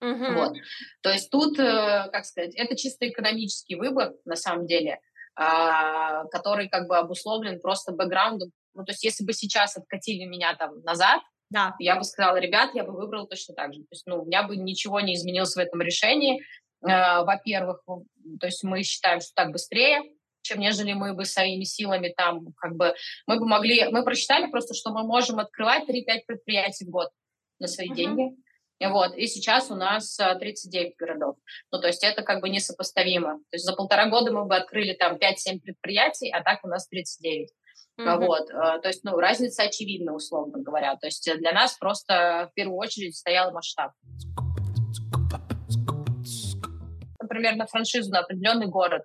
Uh-huh. 0.02 0.34
Вот. 0.34 0.56
То 1.00 1.10
есть 1.10 1.30
тут, 1.30 1.58
э, 1.58 2.08
как 2.12 2.24
сказать, 2.24 2.54
это 2.54 2.76
чисто 2.76 3.08
экономический 3.08 3.76
выбор, 3.76 4.12
на 4.24 4.36
самом 4.36 4.66
деле, 4.66 5.00
а, 5.34 6.24
который 6.26 6.68
как 6.68 6.86
бы 6.86 6.96
обусловлен 6.96 7.60
просто 7.60 7.92
бэкграундом. 7.92 8.50
Ну, 8.74 8.84
то 8.84 8.92
есть 8.92 9.04
если 9.04 9.24
бы 9.24 9.32
сейчас 9.32 9.76
откатили 9.76 10.24
меня 10.24 10.54
там 10.54 10.80
назад, 10.82 11.20
да. 11.50 11.74
Я 11.78 11.96
бы 11.96 12.02
сказала, 12.02 12.38
ребят, 12.38 12.70
я 12.74 12.84
бы 12.84 12.92
выбрала 12.92 13.26
точно 13.26 13.54
так 13.54 13.72
же. 13.72 13.80
То 13.80 13.88
есть, 13.92 14.02
ну, 14.06 14.22
у 14.22 14.26
меня 14.26 14.42
бы 14.42 14.56
ничего 14.56 15.00
не 15.00 15.14
изменилось 15.14 15.54
в 15.54 15.58
этом 15.58 15.80
решении. 15.80 16.42
Э, 16.82 17.22
во-первых, 17.22 17.82
то 17.86 18.46
есть 18.46 18.64
мы 18.64 18.82
считаем, 18.82 19.20
что 19.20 19.30
так 19.34 19.52
быстрее, 19.52 20.02
чем 20.42 20.60
нежели 20.60 20.92
мы 20.92 21.14
бы 21.14 21.24
своими 21.24 21.64
силами 21.64 22.12
там, 22.16 22.52
как 22.56 22.74
бы, 22.74 22.94
мы 23.26 23.38
бы 23.38 23.46
могли, 23.46 23.88
мы 23.90 24.04
просчитали 24.04 24.50
просто, 24.50 24.74
что 24.74 24.90
мы 24.90 25.04
можем 25.04 25.38
открывать 25.38 25.88
3-5 25.88 26.20
предприятий 26.26 26.84
в 26.84 26.90
год 26.90 27.10
на 27.58 27.68
свои 27.68 27.90
uh-huh. 27.90 27.94
деньги. 27.94 28.36
Вот, 28.78 29.14
и 29.16 29.26
сейчас 29.26 29.70
у 29.70 29.74
нас 29.74 30.16
39 30.16 30.92
э, 30.92 30.94
городов. 30.98 31.36
Ну, 31.72 31.80
то 31.80 31.86
есть 31.86 32.04
это 32.04 32.22
как 32.22 32.42
бы 32.42 32.50
несопоставимо. 32.50 33.38
То 33.50 33.54
есть 33.54 33.64
за 33.64 33.74
полтора 33.74 34.08
года 34.08 34.32
мы 34.32 34.44
бы 34.44 34.54
открыли 34.54 34.92
там 34.92 35.16
5-7 35.16 35.60
предприятий, 35.62 36.30
а 36.30 36.42
так 36.42 36.62
у 36.62 36.68
нас 36.68 36.86
39. 36.88 37.50
Mm-hmm. 37.98 38.18
Вот, 38.18 38.50
э, 38.50 38.80
то 38.80 38.88
есть, 38.88 39.02
ну, 39.04 39.16
разница 39.18 39.62
очевидна, 39.62 40.14
условно 40.14 40.58
говоря. 40.58 40.96
То 40.96 41.06
есть 41.06 41.26
для 41.38 41.52
нас 41.52 41.78
просто 41.78 42.50
в 42.50 42.54
первую 42.54 42.76
очередь 42.76 43.16
стоял 43.16 43.50
масштаб. 43.52 43.92
Например, 47.18 47.56
на 47.56 47.66
франшизу 47.66 48.10
на 48.10 48.20
определенный 48.20 48.66
город. 48.66 49.04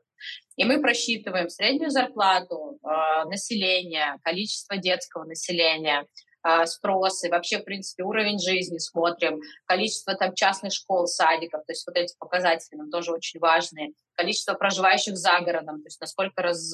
И 0.58 0.66
мы 0.66 0.82
просчитываем 0.82 1.50
среднюю 1.50 1.90
зарплату 1.90 2.78
населения, 3.25 4.20
количество 4.24 4.78
детского 4.78 5.24
населения, 5.24 6.06
э, 6.43 6.65
спросы, 6.65 7.29
вообще, 7.29 7.60
в 7.60 7.63
принципе, 7.63 8.03
уровень 8.03 8.39
жизни 8.39 8.77
смотрим, 8.77 9.41
количество 9.65 10.15
там 10.15 10.33
частных 10.33 10.74
школ, 10.74 11.07
садиков, 11.07 11.65
то 11.65 11.71
есть 11.71 11.86
вот 11.88 11.95
эти 11.95 12.15
показатели 12.17 12.77
нам 12.77 12.89
тоже 12.89 13.12
очень 13.12 13.39
важные, 13.39 13.93
количество 14.13 14.53
проживающих 14.53 15.17
за 15.17 15.39
городом, 15.41 15.81
то 15.81 15.88
есть 15.88 16.01
насколько 16.01 16.41
раз, 16.41 16.74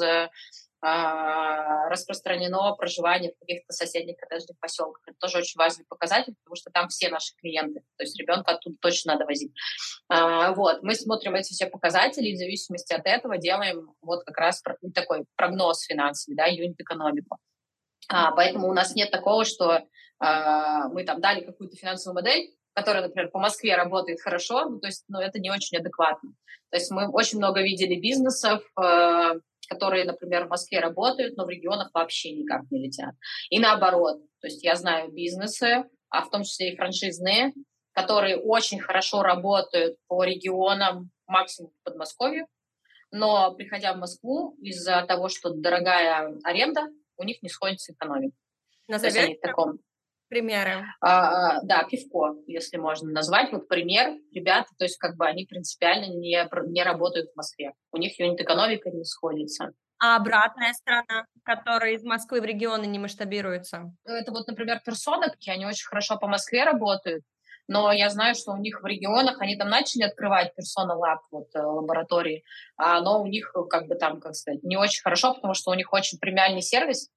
а, 0.80 1.90
распространено 1.90 2.76
проживание 2.76 3.34
в 3.34 3.40
каких-то 3.40 3.74
соседних 3.74 4.18
коттеджных 4.18 4.60
поселках. 4.60 5.02
Это 5.08 5.18
тоже 5.20 5.40
очень 5.40 5.58
важный 5.58 5.86
показатель, 5.86 6.36
потому 6.44 6.56
что 6.56 6.70
там 6.70 6.88
все 6.90 7.10
наши 7.10 7.34
клиенты. 7.36 7.82
То 7.98 8.04
есть 8.04 8.18
ребенка 8.20 8.52
оттуда 8.52 8.76
точно 8.80 9.14
надо 9.14 9.26
возить. 9.26 9.52
А, 10.08 10.54
вот. 10.54 10.84
Мы 10.84 10.94
смотрим 10.94 11.34
эти 11.34 11.54
все 11.54 11.66
показатели 11.66 12.28
и 12.28 12.36
в 12.36 12.38
зависимости 12.38 12.94
от 12.94 13.08
этого 13.08 13.38
делаем 13.38 13.92
вот 14.02 14.24
как 14.24 14.38
раз 14.38 14.62
такой 14.94 15.26
прогноз 15.36 15.82
финансовый, 15.82 16.36
да, 16.36 16.46
юнит-экономику. 16.46 17.38
А, 18.10 18.32
поэтому 18.32 18.68
у 18.70 18.74
нас 18.74 18.96
нет 18.96 19.12
такого, 19.12 19.46
что 19.46 19.82
мы 20.20 21.04
там 21.06 21.22
дали 21.22 21.42
какую-то 21.42 21.76
финансовую 21.76 22.16
модель, 22.16 22.50
которая, 22.74 23.04
например, 23.04 23.30
по 23.30 23.40
Москве 23.40 23.76
работает 23.76 24.20
хорошо, 24.20 24.68
ну, 24.68 24.80
то 24.80 24.88
есть 24.88 25.04
ну, 25.08 25.20
это 25.20 25.40
не 25.40 25.52
очень 25.52 25.78
адекватно. 25.78 26.32
То 26.72 26.78
есть 26.78 26.90
мы 26.90 27.08
очень 27.10 27.38
много 27.38 27.62
видели 27.62 28.00
бизнесов, 28.00 28.64
которые, 28.76 30.06
например, 30.06 30.46
в 30.46 30.50
Москве 30.50 30.80
работают, 30.80 31.38
но 31.38 31.46
в 31.46 31.50
регионах 31.50 31.92
вообще 31.94 32.32
никак 32.32 32.64
не 32.72 32.86
летят. 32.86 33.14
И 33.50 33.60
наоборот. 33.60 34.18
То 34.42 34.48
есть 34.48 34.64
я 34.64 34.76
знаю 34.76 35.12
бизнесы, 35.12 35.86
а 36.10 36.24
в 36.24 36.30
том 36.30 36.44
числе 36.44 36.74
и 36.74 36.76
франшизные, 36.76 37.54
которые 37.94 38.38
очень 38.38 38.80
хорошо 38.80 39.22
работают 39.22 39.98
по 40.08 40.24
регионам, 40.24 41.12
максимум 41.26 41.72
в 41.72 41.84
Подмосковье, 41.84 42.46
но 43.12 43.54
приходя 43.54 43.94
в 43.94 43.98
Москву, 43.98 44.56
из-за 44.62 45.04
того, 45.08 45.30
что 45.30 45.50
дорогая 45.50 46.38
аренда, 46.44 46.88
у 47.18 47.24
них 47.24 47.42
не 47.42 47.50
сходится 47.50 47.94
экономика. 47.94 48.36
Назовите 48.88 49.38
таком 49.42 49.80
примеры. 50.30 50.86
А, 51.02 51.58
а, 51.58 51.62
да, 51.64 51.84
пивко, 51.84 52.36
если 52.48 52.78
можно 52.78 53.10
назвать. 53.10 53.52
Вот 53.52 53.68
пример. 53.68 54.18
Ребята, 54.34 54.70
то 54.78 54.86
есть 54.86 54.98
как 54.98 55.16
бы 55.16 55.26
они 55.26 55.46
принципиально 55.46 56.14
не, 56.14 56.38
не 56.72 56.84
работают 56.84 57.32
в 57.32 57.36
Москве. 57.36 57.74
У 57.92 57.98
них 57.98 58.20
юнит-экономика 58.20 58.90
не 58.90 59.04
сходится. 59.04 59.74
А 60.00 60.18
обратная 60.18 60.74
сторона, 60.74 61.26
которая 61.44 61.94
из 61.94 62.04
Москвы 62.04 62.40
в 62.40 62.46
регионы 62.46 62.86
не 62.86 63.00
масштабируется? 63.00 63.92
Это 64.06 64.32
вот, 64.32 64.48
например, 64.48 64.80
персонатки, 64.86 65.50
они 65.50 65.66
очень 65.66 65.88
хорошо 65.88 66.18
по 66.18 66.28
Москве 66.28 66.64
работают, 66.66 67.24
но 67.68 67.92
я 67.92 68.10
знаю, 68.10 68.36
что 68.36 68.52
у 68.52 68.58
них 68.58 68.82
в 68.82 68.86
регионах, 68.86 69.42
они 69.42 69.56
там 69.56 69.70
начали 69.70 70.04
открывать 70.04 70.56
персона 70.56 70.96
лаб, 70.96 71.22
вот, 71.32 71.48
э, 71.54 71.60
лаборатории, 71.60 72.44
а, 72.78 73.02
но 73.02 73.22
у 73.22 73.28
них 73.28 73.54
как 73.70 73.88
бы 73.88 73.96
там, 73.96 74.20
как 74.20 74.36
сказать, 74.36 74.64
не 74.64 74.78
очень 74.78 75.02
хорошо, 75.02 75.34
потому 75.34 75.54
что 75.54 75.72
у 75.72 75.74
них 75.74 75.92
очень 75.94 76.18
премиальный 76.20 76.62
сервис, 76.62 77.10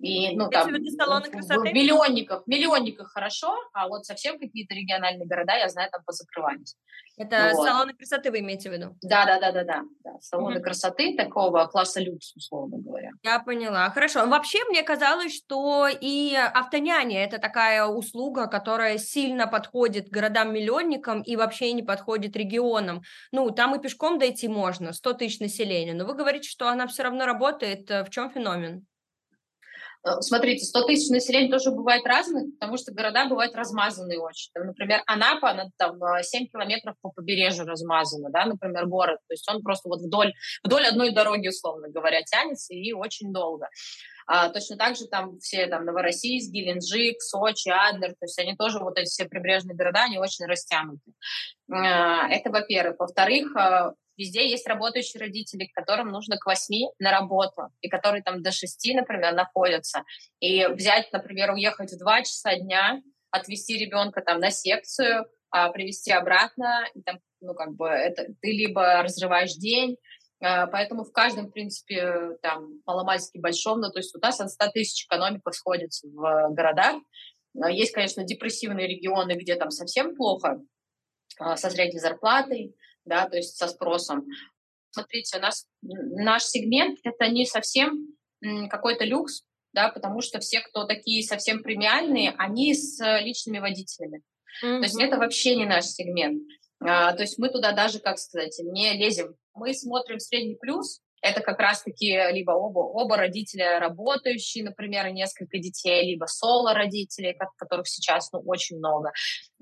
и, 0.00 0.34
ну, 0.34 0.48
там, 0.48 0.70
салоны 0.98 1.30
красоты? 1.30 1.70
В 1.70 1.74
миллионниках, 1.74 2.46
миллионниках 2.46 3.12
хорошо, 3.12 3.54
а 3.74 3.88
вот 3.88 4.06
совсем 4.06 4.38
какие-то 4.38 4.74
региональные 4.74 5.26
города, 5.26 5.54
я 5.56 5.68
знаю, 5.68 5.90
там 5.90 6.02
позакрывались. 6.04 6.76
Это 7.18 7.52
вот. 7.54 7.66
салоны 7.66 7.92
красоты 7.92 8.30
вы 8.30 8.38
имеете 8.38 8.70
в 8.70 8.72
виду? 8.72 8.96
Да, 9.02 9.26
да, 9.26 9.38
да, 9.38 9.52
да, 9.52 9.64
да. 9.64 9.82
да. 10.04 10.12
Салоны 10.20 10.56
mm-hmm. 10.56 10.62
красоты 10.62 11.16
такого 11.16 11.66
класса 11.66 12.00
люкс, 12.00 12.34
условно 12.34 12.78
говоря. 12.78 13.10
Я 13.22 13.40
поняла. 13.40 13.90
Хорошо. 13.90 14.26
Вообще, 14.26 14.64
мне 14.70 14.82
казалось, 14.82 15.36
что 15.36 15.86
и 15.86 16.34
автоняня 16.34 17.22
это 17.22 17.38
такая 17.38 17.84
услуга, 17.84 18.46
которая 18.46 18.96
сильно 18.96 19.46
подходит 19.46 20.08
городам-миллионникам 20.08 21.20
и 21.20 21.36
вообще 21.36 21.72
не 21.74 21.82
подходит 21.82 22.36
регионам. 22.36 23.02
Ну, 23.32 23.50
там 23.50 23.74
и 23.74 23.82
пешком 23.82 24.18
дойти 24.18 24.48
можно, 24.48 24.94
100 24.94 25.12
тысяч 25.12 25.40
населения. 25.40 25.92
Но 25.92 26.06
вы 26.06 26.14
говорите, 26.14 26.48
что 26.48 26.68
она 26.68 26.86
все 26.86 27.02
равно 27.02 27.26
работает. 27.26 27.90
В 27.90 28.08
чем 28.08 28.30
феномен? 28.30 28.86
Э, 30.02 30.20
смотрите, 30.20 30.64
100 30.64 30.84
тысяч 30.84 31.10
населения 31.10 31.50
тоже 31.50 31.70
бывает 31.70 32.06
разных, 32.06 32.52
потому 32.58 32.76
что 32.78 32.92
города 32.92 33.26
бывают 33.26 33.54
размазанные 33.54 34.18
очень. 34.18 34.50
Там, 34.54 34.66
например, 34.66 35.02
Анапа, 35.06 35.50
она 35.50 35.70
там 35.76 35.98
7 36.22 36.46
километров 36.46 36.96
по 37.02 37.10
побережью 37.10 37.66
размазана, 37.66 38.30
да, 38.30 38.46
например, 38.46 38.86
город. 38.86 39.18
То 39.28 39.34
есть 39.34 39.48
он 39.50 39.62
просто 39.62 39.88
вот 39.88 40.00
вдоль, 40.00 40.32
вдоль 40.64 40.86
одной 40.86 41.12
дороги, 41.12 41.48
условно 41.48 41.88
говоря, 41.88 42.22
тянется 42.22 42.74
и 42.74 42.92
очень 42.92 43.32
долго. 43.32 43.68
А, 44.26 44.48
точно 44.48 44.76
так 44.76 44.96
же 44.96 45.06
там 45.06 45.38
все 45.40 45.66
там 45.66 45.84
Новороссийск, 45.84 46.52
Геленджик, 46.52 47.20
Сочи, 47.20 47.68
Адлер, 47.68 48.10
то 48.10 48.26
есть 48.26 48.38
они 48.38 48.54
тоже 48.56 48.78
вот 48.78 48.96
эти 48.96 49.08
все 49.08 49.24
прибрежные 49.24 49.76
города, 49.76 50.04
они 50.04 50.18
очень 50.18 50.46
растянуты. 50.46 51.12
А, 51.70 52.28
это 52.28 52.50
во-первых. 52.50 52.96
Во-вторых, 52.98 53.52
везде 54.20 54.48
есть 54.48 54.68
работающие 54.68 55.20
родители, 55.20 55.70
которым 55.72 56.08
нужно 56.08 56.36
к 56.36 56.46
восьми 56.46 56.88
на 56.98 57.10
работу, 57.10 57.68
и 57.80 57.88
которые 57.88 58.22
там 58.22 58.42
до 58.42 58.52
шести, 58.52 58.94
например, 58.94 59.34
находятся. 59.34 60.04
И 60.40 60.66
взять, 60.66 61.10
например, 61.12 61.52
уехать 61.52 61.92
в 61.92 61.98
два 61.98 62.20
часа 62.20 62.54
дня, 62.56 63.00
отвезти 63.30 63.78
ребенка 63.78 64.20
там 64.20 64.40
на 64.40 64.50
секцию, 64.50 65.26
а, 65.50 65.70
привести 65.70 66.12
обратно, 66.12 66.86
и 66.94 67.02
там, 67.02 67.18
ну, 67.40 67.54
как 67.54 67.74
бы, 67.74 67.88
это 67.88 68.26
ты 68.40 68.52
либо 68.52 69.02
разрываешь 69.02 69.54
день, 69.54 69.96
а, 70.42 70.66
поэтому 70.66 71.04
в 71.04 71.12
каждом, 71.12 71.46
в 71.46 71.52
принципе, 71.52 72.36
там, 72.42 72.80
маломальски 72.86 73.38
большом, 73.38 73.80
ну, 73.80 73.90
то 73.90 73.98
есть 73.98 74.14
у 74.14 74.18
нас 74.20 74.40
от 74.40 74.50
100 74.50 74.68
тысяч 74.72 75.06
экономика 75.06 75.50
сходится 75.52 76.06
в 76.08 76.50
городах. 76.50 76.96
А, 77.60 77.70
есть, 77.70 77.92
конечно, 77.92 78.22
депрессивные 78.22 78.86
регионы, 78.86 79.32
где 79.32 79.56
там 79.56 79.70
совсем 79.70 80.14
плохо, 80.14 80.60
со 81.56 81.70
средней 81.70 82.00
зарплатой, 82.00 82.74
да, 83.10 83.28
то 83.28 83.36
есть 83.36 83.56
со 83.56 83.68
спросом. 83.68 84.26
Смотрите, 84.90 85.36
у 85.36 85.40
нас 85.40 85.66
наш 85.82 86.44
сегмент— 86.44 86.98
это 87.04 87.28
не 87.28 87.44
совсем 87.44 88.16
какой-то 88.70 89.04
люкс, 89.04 89.42
да, 89.72 89.90
потому 89.90 90.22
что 90.22 90.38
все, 90.40 90.60
кто 90.60 90.84
такие 90.84 91.22
совсем 91.22 91.62
премиальные, 91.62 92.34
они 92.38 92.74
с 92.74 92.98
личными 93.20 93.58
водителями. 93.58 94.22
Mm-hmm. 94.64 94.78
То 94.78 94.82
есть 94.82 95.00
это 95.00 95.16
вообще 95.18 95.56
не 95.56 95.66
наш 95.66 95.84
сегмент. 95.84 96.42
А, 96.80 97.12
то 97.12 97.22
есть 97.22 97.38
мы 97.38 97.50
туда 97.50 97.72
даже, 97.72 97.98
как 98.00 98.18
сказать, 98.18 98.58
не 98.64 98.94
лезем. 98.94 99.36
Мы 99.54 99.74
смотрим 99.74 100.18
средний 100.18 100.56
плюс, 100.56 101.00
это 101.22 101.40
как 101.40 101.58
раз-таки 101.58 102.18
либо 102.32 102.52
оба, 102.52 102.78
оба 102.78 103.16
родителя 103.16 103.78
работающие, 103.78 104.64
например, 104.64 105.08
несколько 105.10 105.58
детей, 105.58 106.10
либо 106.12 106.26
соло-родители, 106.26 107.36
которых 107.56 107.88
сейчас 107.88 108.32
ну, 108.32 108.40
очень 108.46 108.78
много. 108.78 109.12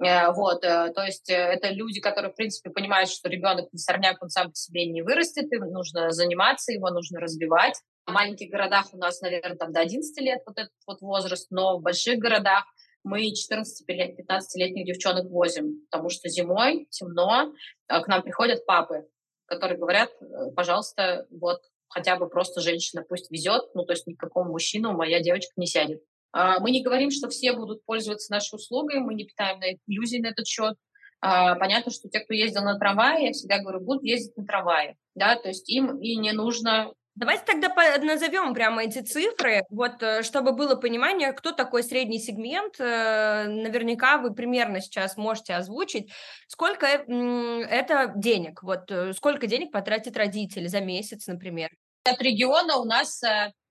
Э, 0.05 0.33
вот, 0.33 0.65
э, 0.65 0.93
то 0.95 1.03
есть 1.03 1.29
э, 1.31 1.35
это 1.35 1.71
люди, 1.71 2.01
которые, 2.01 2.33
в 2.33 2.37
принципе, 2.37 2.71
понимают, 2.71 3.11
что 3.11 3.29
ребенок 3.29 3.73
не 3.73 3.79
сорняк, 3.79 4.23
он 4.23 4.29
сам 4.29 4.51
по 4.51 4.55
себе 4.55 4.87
не 4.87 5.03
вырастет, 5.03 5.53
им 5.53 5.71
нужно 5.71 6.11
заниматься, 6.11 6.73
его 6.73 6.91
нужно 6.91 7.21
разбивать. 7.21 7.75
В 8.07 8.13
маленьких 8.13 8.51
городах 8.51 8.87
у 8.93 8.97
нас, 8.97 9.21
наверное, 9.21 9.57
там 9.57 9.73
до 9.73 9.81
11 9.81 10.21
лет 10.23 10.41
вот 10.47 10.59
этот 10.59 10.73
вот 10.87 11.01
возраст, 11.01 11.51
но 11.51 11.79
в 11.79 11.83
больших 11.83 12.19
городах 12.19 12.65
мы 13.05 13.33
14-15-летних 13.33 14.87
девчонок 14.87 15.31
возим, 15.31 15.83
потому 15.91 16.09
что 16.09 16.29
зимой 16.29 16.87
темно, 16.91 17.53
к 17.87 18.07
нам 18.07 18.23
приходят 18.23 18.67
папы, 18.67 19.07
которые 19.49 19.79
говорят, 19.79 20.11
пожалуйста, 20.55 21.27
вот 21.31 21.61
хотя 21.89 22.17
бы 22.17 22.29
просто 22.29 22.61
женщина 22.61 23.03
пусть 23.09 23.31
везет, 23.31 23.65
ну 23.75 23.85
то 23.85 23.95
есть 23.95 24.07
никакому 24.07 24.53
мужчину 24.53 24.93
моя 24.93 25.21
девочка 25.21 25.53
не 25.57 25.67
сядет. 25.67 26.03
А, 26.33 26.61
мы 26.61 26.71
не 26.71 26.83
говорим, 26.83 27.11
что 27.11 27.29
все 27.29 27.53
будут 27.53 27.85
пользоваться 27.85 28.33
нашей 28.33 28.57
услугой, 28.57 29.01
мы 29.01 29.15
не 29.15 29.25
питаем 29.25 29.59
на 29.59 29.73
иллюзий 29.87 30.21
на 30.21 30.29
этот 30.29 30.47
счет. 30.47 30.77
А, 31.21 31.57
понятно, 31.57 31.91
что 31.91 32.09
те, 32.09 32.21
кто 32.21 32.35
ездил 32.35 32.63
на 32.63 32.79
трамвае, 32.79 33.27
я 33.27 33.33
всегда 33.33 33.59
говорю, 33.59 33.81
будут 33.81 34.05
ездить 34.05 34.37
на 34.37 34.45
трамвае, 34.45 34.97
да, 35.15 35.37
то 35.37 35.49
есть 35.49 35.69
им 35.69 35.99
и 35.99 36.17
не 36.17 36.33
нужно 36.33 36.93
Давайте 37.19 37.43
тогда 37.47 37.69
назовем 37.99 38.55
прямо 38.55 38.85
эти 38.85 39.01
цифры, 39.01 39.65
вот 39.71 40.01
э, 40.05 40.23
чтобы 40.23 40.53
было 40.53 40.77
понимание, 40.77 41.33
кто 41.33 41.51
такой 41.51 41.83
средний 41.83 42.21
сегмент. 42.21 42.79
Э, 42.79 43.49
наверняка 43.49 44.19
вы 44.19 44.33
примерно 44.33 44.81
сейчас 44.81 45.17
можете 45.17 45.55
озвучить, 45.55 46.13
сколько 46.47 46.87
это 46.87 48.13
денег, 48.15 48.63
вот 48.63 48.89
э, 48.93 49.13
сколько 49.15 49.49
денег 49.49 49.73
потратит 49.73 50.17
родители 50.17 50.69
за 50.69 50.81
месяц, 50.81 51.27
например. 51.27 51.71
От 52.05 52.23
региона 52.23 52.77
у 52.77 52.85
нас 52.85 53.21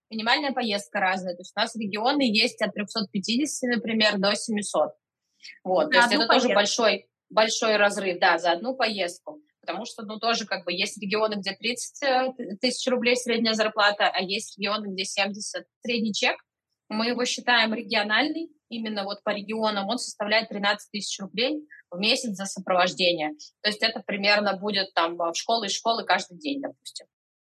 минимальная 0.09 0.51
поездка 0.51 0.99
разная. 0.99 1.33
То 1.35 1.39
есть 1.39 1.53
у 1.55 1.59
нас 1.61 1.73
регионы 1.77 2.23
есть 2.23 2.61
от 2.61 2.73
350, 2.73 3.77
например, 3.77 4.17
до 4.17 4.35
700. 4.35 4.89
Вот, 5.63 5.85
за 5.85 5.89
то 5.91 5.97
есть 5.99 6.11
это 6.11 6.27
поездку. 6.27 6.33
тоже 6.33 6.53
большой, 6.53 7.09
большой 7.29 7.77
разрыв, 7.77 8.19
да, 8.19 8.39
за 8.39 8.51
одну 8.51 8.75
поездку. 8.75 9.39
Потому 9.67 9.85
что, 9.85 10.03
ну, 10.03 10.17
тоже 10.17 10.45
как 10.45 10.63
бы 10.63 10.71
есть 10.71 10.97
регионы, 11.01 11.35
где 11.35 11.51
30 11.51 12.03
э, 12.03 12.55
тысяч 12.61 12.87
рублей 12.87 13.17
средняя 13.17 13.53
зарплата, 13.53 14.09
а 14.09 14.21
есть 14.21 14.57
регионы, 14.57 14.87
где 14.93 15.03
70. 15.03 15.65
Средний 15.85 16.13
чек, 16.13 16.37
мы 16.87 17.07
его 17.07 17.25
считаем 17.25 17.73
региональный, 17.73 18.49
именно 18.69 19.03
вот 19.03 19.21
по 19.23 19.31
регионам, 19.31 19.89
он 19.89 19.97
составляет 19.97 20.47
13 20.47 20.89
тысяч 20.89 21.19
рублей 21.19 21.67
в 21.91 21.99
месяц 21.99 22.35
за 22.35 22.45
сопровождение. 22.45 23.31
То 23.61 23.69
есть 23.69 23.83
это 23.83 24.01
примерно 24.05 24.55
будет 24.55 24.93
там 24.93 25.17
в 25.17 25.33
школы 25.35 25.65
и 25.65 25.69
школы 25.69 26.05
каждый 26.05 26.37
день, 26.37 26.61
допустим. 26.61 27.07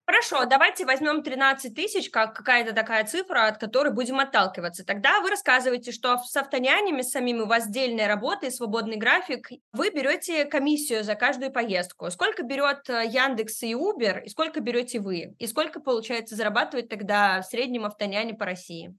Хорошо, 0.10 0.46
давайте 0.46 0.88
возьмем 0.88 1.22
13 1.22 1.76
тысяч 1.76 2.10
как 2.10 2.36
какая-то 2.36 2.74
такая 2.74 3.06
цифра, 3.06 3.46
от 3.46 3.60
которой 3.60 3.94
будем 3.94 4.20
отталкиваться. 4.20 4.84
Тогда 4.84 5.22
вы 5.22 5.30
рассказываете, 5.30 5.92
что 5.92 6.18
с 6.18 6.36
автонянями 6.36 7.04
самим 7.04 7.42
у 7.42 7.46
вас 7.46 7.68
отдельная 7.68 8.08
работа 8.08 8.48
и 8.48 8.50
свободный 8.50 8.98
график. 8.98 9.52
Вы 9.72 9.92
берете 9.92 10.46
комиссию 10.46 11.04
за 11.04 11.14
каждую 11.14 11.52
поездку. 11.52 12.10
Сколько 12.10 12.42
берет 12.42 12.90
э, 12.90 13.06
Яндекс 13.06 13.62
и 13.62 13.76
Uber, 13.76 14.24
и 14.24 14.30
сколько 14.30 14.62
берете 14.62 15.00
вы? 15.00 15.36
И 15.38 15.46
сколько, 15.46 15.80
получается, 15.80 16.36
зарабатывает 16.36 16.90
тогда 16.90 17.42
в 17.42 17.46
среднем 17.46 17.86
автоняне 17.86 18.34
по 18.34 18.46
России? 18.46 18.98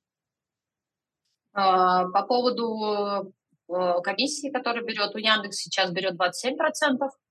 А, 1.53 2.05
по 2.11 2.23
поводу 2.23 3.35
э, 3.68 4.01
комиссии, 4.05 4.53
которую 4.53 4.87
берет 4.87 5.12
у 5.12 5.18
Яндекс, 5.18 5.57
сейчас 5.57 5.90
берет 5.90 6.14
27%, 6.14 6.55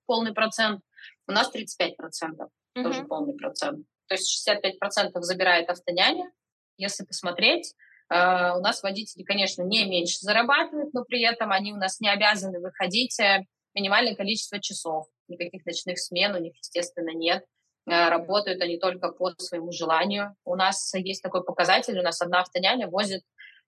полный 0.05 0.33
процент, 0.33 0.81
у 1.27 1.31
нас 1.31 1.49
35% 1.55 2.49
mm-hmm. 2.79 2.83
тоже 2.83 3.03
полный 3.05 3.35
процент. 3.35 3.85
То 4.07 4.15
есть 4.15 4.47
65% 4.47 5.11
забирает 5.21 5.69
автоняня. 5.69 6.31
Если 6.77 7.03
посмотреть, 7.03 7.75
э, 8.09 8.15
у 8.15 8.61
нас 8.61 8.81
водители, 8.81 9.23
конечно, 9.23 9.63
не 9.63 9.85
меньше 9.85 10.19
зарабатывают, 10.21 10.93
но 10.93 11.03
при 11.03 11.23
этом 11.23 11.51
они 11.51 11.73
у 11.73 11.77
нас 11.77 11.99
не 11.99 12.09
обязаны 12.09 12.59
выходить 12.59 13.19
э, 13.19 13.45
минимальное 13.75 14.15
количество 14.15 14.59
часов. 14.59 15.07
Никаких 15.27 15.65
ночных 15.65 15.99
смен 15.99 16.35
у 16.35 16.39
них, 16.39 16.55
естественно, 16.57 17.13
нет. 17.13 17.45
Э, 17.85 18.09
работают 18.09 18.61
они 18.61 18.77
только 18.77 19.09
по 19.09 19.31
своему 19.37 19.71
желанию. 19.71 20.35
У 20.45 20.55
нас 20.55 20.93
есть 20.95 21.21
такой 21.21 21.43
показатель, 21.43 21.97
у 21.99 22.03
нас 22.03 22.21
одна 22.21 22.41
автоняня 22.41 22.87
возит 22.87 23.23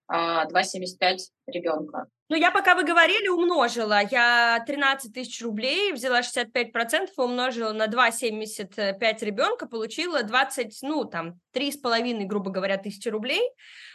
2,75 0.09 1.17
ребенка. 1.47 2.07
Ну, 2.31 2.37
я 2.37 2.49
пока 2.49 2.75
вы 2.75 2.83
говорили, 2.83 3.27
умножила. 3.27 3.99
Я 4.09 4.63
13 4.65 5.13
тысяч 5.13 5.41
рублей, 5.41 5.91
взяла 5.91 6.21
65%, 6.21 7.09
умножила 7.17 7.73
на 7.73 7.87
2,75 7.87 9.25
ребенка, 9.25 9.67
получила 9.67 10.23
20, 10.23 10.79
ну, 10.83 11.03
там, 11.03 11.41
3,5, 11.53 12.23
грубо 12.23 12.49
говоря, 12.49 12.77
тысячи 12.77 13.09
рублей. 13.09 13.41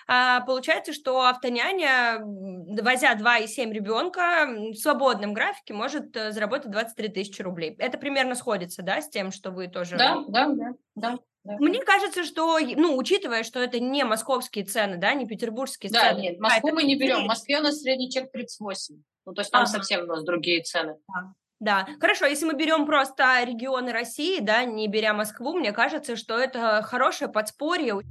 А, 0.06 0.42
получается, 0.42 0.92
что 0.92 1.22
автоняня, 1.22 2.20
возя 2.20 3.14
2,7 3.14 3.72
ребенка 3.72 4.46
в 4.46 4.74
свободном 4.74 5.32
графике, 5.32 5.72
может 5.72 6.14
э, 6.14 6.30
заработать 6.30 6.70
23 6.70 7.08
тысячи 7.08 7.40
рублей. 7.40 7.74
Это 7.78 7.96
примерно 7.96 8.34
сходится, 8.34 8.82
да, 8.82 9.00
с 9.00 9.08
тем, 9.08 9.32
что 9.32 9.50
вы 9.50 9.68
тоже... 9.68 9.96
Да, 9.96 10.22
да, 10.28 10.48
да, 10.48 10.72
да. 10.94 11.18
Мне 11.59 11.80
кажется, 11.80 12.24
что, 12.24 12.59
ну, 12.59 12.96
учитывая, 12.96 13.42
что 13.42 13.61
это 13.61 13.80
не 13.80 14.04
московские 14.04 14.64
цены, 14.64 14.96
да, 14.96 15.14
не 15.14 15.26
петербургские 15.26 15.92
да, 15.92 16.11
цены. 16.11 16.20
нет, 16.20 16.40
Москву 16.40 16.72
мы 16.72 16.82
не 16.82 16.96
берем. 16.96 17.24
В 17.24 17.26
Москве 17.26 17.59
у 17.59 17.62
нас 17.62 17.80
средний 17.80 18.11
чек 18.11 18.30
38. 18.32 18.96
Ну, 19.26 19.32
то 19.32 19.40
есть 19.40 19.50
там 19.50 19.62
ага. 19.62 19.70
совсем 19.70 20.04
у 20.04 20.06
нас 20.06 20.24
другие 20.24 20.62
цены. 20.62 20.96
Да. 21.09 21.32
Да, 21.59 21.88
хорошо, 22.00 22.26
если 22.26 22.44
мы 22.44 22.52
берем 22.52 22.85
просто 22.85 23.42
регионы 23.42 23.90
России, 23.90 24.40
да, 24.40 24.64
не 24.64 24.88
беря 24.88 25.14
Москву, 25.14 25.54
мне 25.54 25.72
кажется, 25.72 26.14
что 26.16 26.38
это 26.38 26.82
хорошее 26.82 27.30
подспорье. 27.30 28.02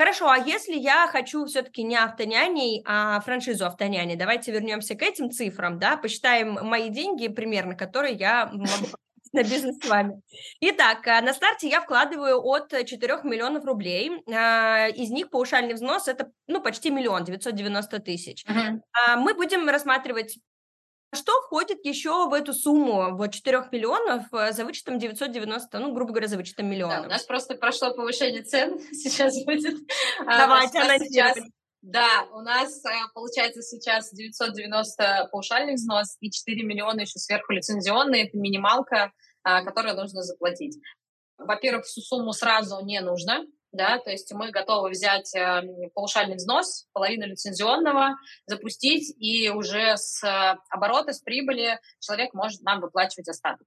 Хорошо, 0.00 0.30
а 0.30 0.38
если 0.38 0.76
я 0.76 1.08
хочу 1.08 1.44
все-таки 1.44 1.82
не 1.82 1.94
автоняней, 1.94 2.82
а 2.86 3.20
франшизу 3.20 3.66
автоняни, 3.66 4.14
давайте 4.14 4.50
вернемся 4.50 4.94
к 4.94 5.02
этим 5.02 5.30
цифрам, 5.30 5.78
да, 5.78 5.98
посчитаем 5.98 6.54
мои 6.62 6.88
деньги 6.88 7.28
примерно, 7.28 7.74
которые 7.74 8.14
я 8.14 8.46
могу 8.46 8.86
на 9.32 9.42
бизнес 9.42 9.76
с 9.78 9.88
вами. 9.88 10.22
Итак, 10.60 11.06
э, 11.06 11.20
на 11.20 11.32
старте 11.32 11.68
я 11.68 11.80
вкладываю 11.80 12.44
от 12.44 12.70
4 12.70 13.20
миллионов 13.24 13.64
рублей. 13.64 14.22
А, 14.32 14.88
из 14.88 15.10
них 15.10 15.30
паушальный 15.30 15.74
взнос– 15.74 16.08
это 16.08 16.32
ну, 16.46 16.60
почти 16.60 16.90
миллион, 16.90 17.24
990 17.24 17.98
тысяч. 18.00 18.44
Uh-huh. 18.44 18.80
Мы 19.16 19.34
будем 19.34 19.68
рассматривать 19.68 20.38
что 21.12 21.32
входит 21.42 21.84
еще 21.84 22.28
в 22.28 22.32
эту 22.32 22.52
сумму 22.52 23.16
вот 23.16 23.32
4 23.32 23.68
миллионов 23.72 24.32
э, 24.32 24.52
за 24.52 24.64
вычетом 24.64 24.98
990, 24.98 25.78
ну, 25.78 25.92
грубо 25.92 26.12
говоря, 26.12 26.28
за 26.28 26.36
вычетом 26.36 26.66
миллиона? 26.66 27.00
Да, 27.00 27.06
у 27.06 27.10
нас 27.10 27.24
просто 27.24 27.56
прошло 27.56 27.92
повышение 27.94 28.42
цен, 28.42 28.78
сейчас 28.92 29.44
будет. 29.44 29.76
А, 30.20 30.46
Давайте 30.46 30.78
а, 30.78 30.98
сейчас, 30.98 31.38
Да, 31.82 32.28
у 32.32 32.40
нас 32.42 32.84
э, 32.84 32.90
получается 33.14 33.62
сейчас 33.62 34.12
990 34.12 35.28
паушальный 35.32 35.74
взнос 35.74 36.18
и 36.20 36.30
4 36.30 36.62
миллиона 36.62 37.00
еще 37.00 37.18
сверху 37.18 37.52
лицензионные, 37.52 38.28
это 38.28 38.36
минималка, 38.36 39.12
а, 39.42 39.64
которую 39.64 39.96
нужно 39.96 40.22
заплатить. 40.22 40.78
Во-первых, 41.38 41.86
всю 41.86 42.02
сумму 42.02 42.34
сразу 42.34 42.84
не 42.84 43.00
нужно, 43.00 43.46
да, 43.72 43.98
то 43.98 44.10
есть 44.10 44.30
мы 44.34 44.50
готовы 44.50 44.90
взять 44.90 45.34
э, 45.34 45.62
паушальный 45.94 46.36
взнос, 46.36 46.86
половину 46.92 47.26
лицензионного, 47.26 48.16
запустить, 48.44 49.14
и 49.18 49.48
уже 49.48 49.96
с 49.96 50.22
оборота, 50.68 51.14
с 51.14 51.20
прибыли 51.20 51.80
человек 51.98 52.34
может 52.34 52.60
нам 52.60 52.80
выплачивать 52.80 53.28
остаток. 53.28 53.66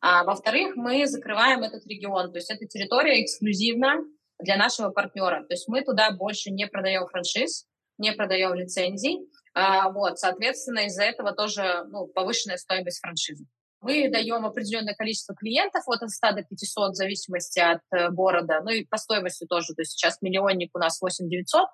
А, 0.00 0.24
во-вторых, 0.24 0.74
мы 0.74 1.06
закрываем 1.06 1.62
этот 1.62 1.86
регион, 1.86 2.32
то 2.32 2.38
есть 2.38 2.50
эта 2.50 2.66
территория 2.66 3.22
эксклюзивна 3.22 3.98
для 4.38 4.56
нашего 4.56 4.90
партнера. 4.90 5.44
То 5.44 5.54
есть 5.54 5.68
мы 5.68 5.82
туда 5.82 6.10
больше 6.10 6.50
не 6.50 6.66
продаем 6.66 7.06
франшиз, 7.06 7.66
не 7.98 8.12
продаем 8.12 8.54
лицензий. 8.54 9.20
А, 9.54 9.90
вот, 9.90 10.18
соответственно, 10.18 10.86
из-за 10.86 11.04
этого 11.04 11.32
тоже 11.32 11.84
ну, 11.88 12.06
повышенная 12.06 12.58
стоимость 12.58 13.00
франшизы. 13.00 13.46
Мы 13.80 14.08
даем 14.10 14.44
определенное 14.44 14.94
количество 14.94 15.34
клиентов, 15.34 15.84
от 15.86 16.08
100 16.10 16.32
до 16.32 16.42
500, 16.42 16.92
в 16.92 16.94
зависимости 16.94 17.60
от 17.60 17.82
э, 17.92 18.10
города. 18.10 18.60
Ну 18.62 18.70
и 18.70 18.84
по 18.84 18.96
стоимости 18.96 19.46
тоже. 19.46 19.74
То 19.74 19.82
есть 19.82 19.92
сейчас 19.92 20.20
миллионник 20.22 20.70
у 20.74 20.78
нас 20.78 21.00
8 21.00 21.28
900, 21.28 21.68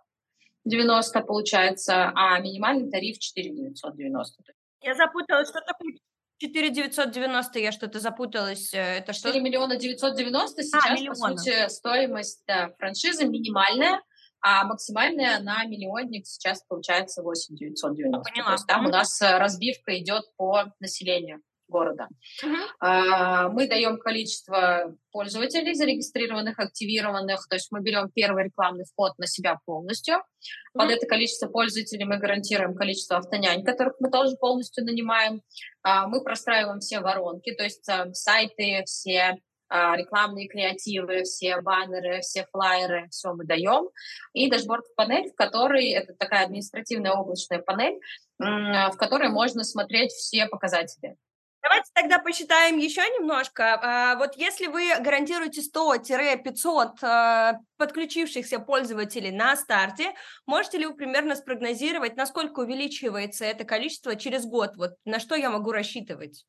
90 0.65 1.21
получается, 1.23 2.13
а 2.15 2.39
минимальный 2.41 2.91
тариф 2.91 3.19
4 3.19 3.51
990. 3.51 4.43
Я 4.83 4.95
запуталась, 4.95 5.49
что 5.49 5.61
такое 5.61 5.95
4 6.43 6.71
990, 6.71 7.59
я 7.61 7.71
что-то 7.71 8.01
запуталась. 8.01 8.75
Э, 8.75 8.99
это 8.99 9.13
что? 9.13 9.29
4 9.29 9.41
миллиона 9.41 9.77
990 9.77 10.61
а, 10.61 10.65
сейчас, 10.65 10.85
а, 10.85 10.95
миллиона. 10.95 11.15
по 11.15 11.39
сути, 11.39 11.69
стоимость 11.69 12.43
да, 12.49 12.73
франшизы 12.79 13.27
минимальная, 13.27 14.03
а 14.41 14.65
максимальная 14.65 15.39
на 15.39 15.65
миллионник 15.65 16.27
сейчас 16.27 16.65
получается 16.65 17.23
8 17.23 17.57
990. 17.57 18.23
Поняла. 18.29 18.47
То 18.47 18.53
есть 18.55 18.67
там 18.67 18.85
mm-hmm. 18.85 18.89
у 18.89 18.93
нас 18.93 19.23
э, 19.23 19.39
разбивка 19.39 19.97
идет 19.97 20.25
по 20.37 20.65
населению 20.81 21.43
города. 21.73 22.09
Uh-huh. 22.45 23.49
Мы 23.51 23.67
даем 23.67 23.99
количество 23.99 24.95
пользователей 25.11 25.75
зарегистрированных, 25.75 26.59
активированных, 26.59 27.49
то 27.49 27.57
есть 27.57 27.73
мы 27.73 27.81
берем 27.81 28.11
первый 28.15 28.45
рекламный 28.45 28.85
вход 28.85 29.19
на 29.19 29.27
себя 29.27 29.59
полностью. 29.65 30.17
Uh-huh. 30.17 30.79
Под 30.79 30.91
это 30.91 31.07
количество 31.07 31.49
пользователей 31.49 32.05
мы 32.05 32.19
гарантируем 32.19 32.75
количество 32.75 33.17
автонянь, 33.19 33.65
которых 33.65 33.95
мы 34.01 34.11
тоже 34.11 34.37
полностью 34.37 34.85
нанимаем. 34.85 35.43
А, 35.83 36.07
мы 36.07 36.23
простраиваем 36.23 36.81
все 36.81 37.01
воронки, 37.01 37.53
то 37.55 37.65
есть 37.65 37.89
э, 37.89 38.13
сайты, 38.13 38.83
все 38.87 39.39
а, 39.69 39.97
рекламные 39.97 40.49
креативы, 40.49 41.23
все 41.23 41.61
баннеры, 41.61 42.21
все 42.21 42.47
флайеры, 42.53 43.09
все 43.11 43.33
мы 43.33 43.45
даем. 43.45 43.89
И 44.33 44.51
дашборд-панель, 44.51 45.31
в 45.31 45.35
которой, 45.35 45.91
это 45.91 46.15
такая 46.15 46.45
административная 46.45 47.13
облачная 47.13 47.59
панель, 47.59 47.99
в 48.39 48.97
которой 48.97 49.29
можно 49.29 49.63
смотреть 49.63 50.11
все 50.11 50.47
показатели. 50.47 51.17
Давайте 51.63 51.91
тогда 51.95 52.19
посчитаем 52.19 52.77
еще 52.77 53.03
немножко. 53.03 53.79
А, 53.81 54.17
вот 54.17 54.37
если 54.37 54.67
вы 54.67 54.89
гарантируете 54.99 55.61
100-500 55.61 56.89
а, 57.03 57.61
подключившихся 57.77 58.59
пользователей 58.59 59.31
на 59.31 59.55
старте, 59.55 60.13
можете 60.45 60.79
ли 60.79 60.87
вы 60.87 60.95
примерно 60.95 61.37
спрогнозировать, 61.37 62.17
насколько 62.17 62.61
увеличивается 62.61 63.45
это 63.45 63.65
количество 63.65 64.17
через 64.17 64.45
год? 64.45 64.77
Вот 64.77 64.95
на 65.05 65.21
что 65.21 65.37
я 65.37 65.51
могу 65.51 65.71
рассчитывать? 65.71 66.45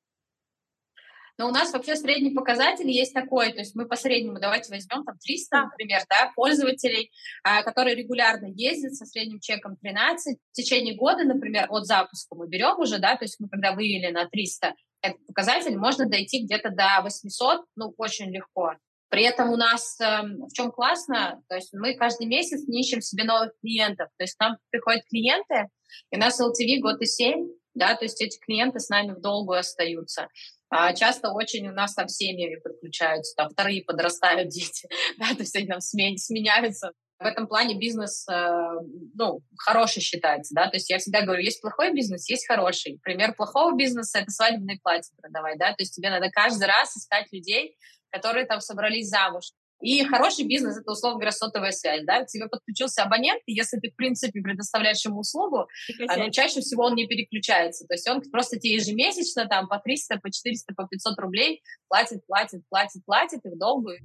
Но 1.38 1.48
у 1.48 1.52
нас 1.52 1.74
вообще 1.74 1.96
средний 1.96 2.32
показатель 2.32 2.90
есть 2.90 3.14
такой, 3.14 3.52
то 3.54 3.60
есть 3.60 3.74
мы 3.76 3.88
по 3.88 3.96
среднему, 3.96 4.40
давайте 4.40 4.72
возьмем 4.72 5.04
там 5.04 5.18
300, 5.18 5.64
например, 5.64 6.02
да, 6.10 6.32
пользователей, 6.36 7.12
а, 7.44 7.64
которые 7.64 7.96
регулярно 7.96 8.48
ездят 8.48 8.96
со 8.96 9.06
средним 9.06 9.40
чеком 9.40 9.76
13. 9.78 10.38
В 10.52 10.56
течение 10.56 10.96
года, 10.96 11.24
например, 11.24 11.68
от 11.70 11.86
запуска 11.86 12.36
мы 12.36 12.48
берем 12.48 12.80
уже, 12.80 13.00
да, 13.00 13.16
то 13.16 13.26
есть 13.26 13.40
мы 13.40 13.50
когда 13.50 13.74
вывели 13.74 14.12
на 14.12 14.28
300, 14.28 14.76
этот 15.04 15.26
показатель, 15.28 15.78
можно 15.78 16.08
дойти 16.08 16.44
где-то 16.44 16.70
до 16.70 17.02
800, 17.04 17.66
ну, 17.76 17.94
очень 17.98 18.32
легко. 18.32 18.74
При 19.10 19.24
этом 19.24 19.52
у 19.52 19.58
нас 19.58 20.00
э, 20.02 20.06
в 20.24 20.52
чем 20.54 20.72
классно, 20.72 21.44
то 21.48 21.56
есть 21.56 21.72
мы 21.74 21.94
каждый 21.94 22.26
месяц 22.26 22.68
не 22.68 22.82
ищем 22.82 23.00
себе 23.00 23.26
новых 23.26 23.52
клиентов. 23.62 24.08
То 24.18 24.24
есть 24.24 24.36
к 24.36 24.40
нам 24.40 24.58
приходят 24.72 25.04
клиенты, 25.08 25.68
и 26.10 26.16
у 26.16 26.20
нас 26.20 26.42
LTV 26.42 26.80
год 26.80 27.00
и 27.00 27.06
7, 27.06 27.48
да, 27.76 27.96
то 27.96 28.06
есть 28.06 28.20
эти 28.22 28.40
клиенты 28.40 28.80
с 28.80 28.90
нами 28.90 29.12
в 29.12 29.22
долгую 29.22 29.60
остаются. 29.60 30.30
А 30.70 30.94
часто 30.94 31.32
очень 31.32 31.68
у 31.68 31.74
нас 31.74 31.94
там 31.94 32.08
семьями 32.08 32.56
подключаются, 32.56 33.36
там 33.36 33.50
вторые 33.52 33.84
подрастают 33.84 34.50
дети, 34.50 34.88
да, 35.20 35.28
то 35.36 35.42
есть 35.42 35.56
они 35.56 35.68
там 35.68 35.80
сменяются 35.82 36.92
в 37.20 37.26
этом 37.26 37.48
плане 37.48 37.78
бизнес, 37.78 38.28
э, 38.30 38.80
ну, 39.16 39.42
хороший 39.58 40.02
считается, 40.02 40.54
да, 40.54 40.70
то 40.70 40.76
есть 40.76 40.90
я 40.90 40.98
всегда 40.98 41.22
говорю, 41.22 41.42
есть 41.42 41.62
плохой 41.62 41.94
бизнес, 41.94 42.30
есть 42.30 42.48
хороший. 42.48 43.00
Пример 43.02 43.34
плохого 43.34 43.76
бизнеса— 43.76 44.20
это 44.20 44.32
свадебные 44.32 44.80
платья 44.82 45.12
продавать, 45.22 45.58
да, 45.58 45.70
то 45.70 45.78
есть 45.80 45.96
тебе 45.96 46.10
надо 46.10 46.30
каждый 46.32 46.68
раз 46.68 46.96
искать 46.98 47.28
людей, 47.32 47.78
которые 48.12 48.46
там 48.46 48.60
собрались 48.60 49.10
замуж. 49.10 49.46
И 49.82 50.02
хороший 50.06 50.46
бизнес— 50.46 50.78
это, 50.80 50.90
условно 50.92 51.20
говоря, 51.20 51.34
сотовая 51.34 51.72
связь, 51.72 52.04
да, 52.06 52.24
к 52.24 52.28
тебе 52.28 52.48
подключился 52.48 53.04
абонент, 53.04 53.42
и 53.46 53.54
если 53.54 53.80
ты, 53.80 53.92
в 53.92 53.96
принципе, 53.96 54.42
предоставляешь 54.42 55.04
ему 55.04 55.20
услугу, 55.20 55.68
ну, 56.00 56.32
чаще 56.32 56.62
всего 56.62 56.86
он 56.86 56.96
не 56.96 57.06
переключается, 57.06 57.86
то 57.86 57.94
есть 57.94 58.08
он 58.10 58.22
просто 58.32 58.58
тебе 58.58 58.76
ежемесячно 58.76 59.46
там 59.48 59.68
по 59.68 59.80
300, 59.80 60.20
по 60.20 60.32
400, 60.32 60.74
по 60.74 60.88
500 60.88 61.20
рублей 61.20 61.62
платит, 61.90 62.26
платит, 62.26 62.62
платит, 62.70 63.04
платит, 63.06 63.40
и 63.44 63.50
в 63.50 63.58
долгую 63.58 64.00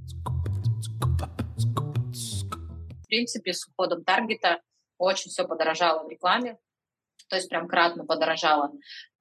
принципе, 3.09 3.53
с 3.53 3.67
уходом 3.67 4.05
таргета 4.05 4.61
очень 4.99 5.31
все 5.31 5.47
подорожало 5.47 6.05
в 6.05 6.11
рекламе, 6.11 6.59
то 7.29 7.37
есть 7.37 7.49
прям 7.49 7.69
кратно 7.69 8.05
подорожало. 8.05 8.73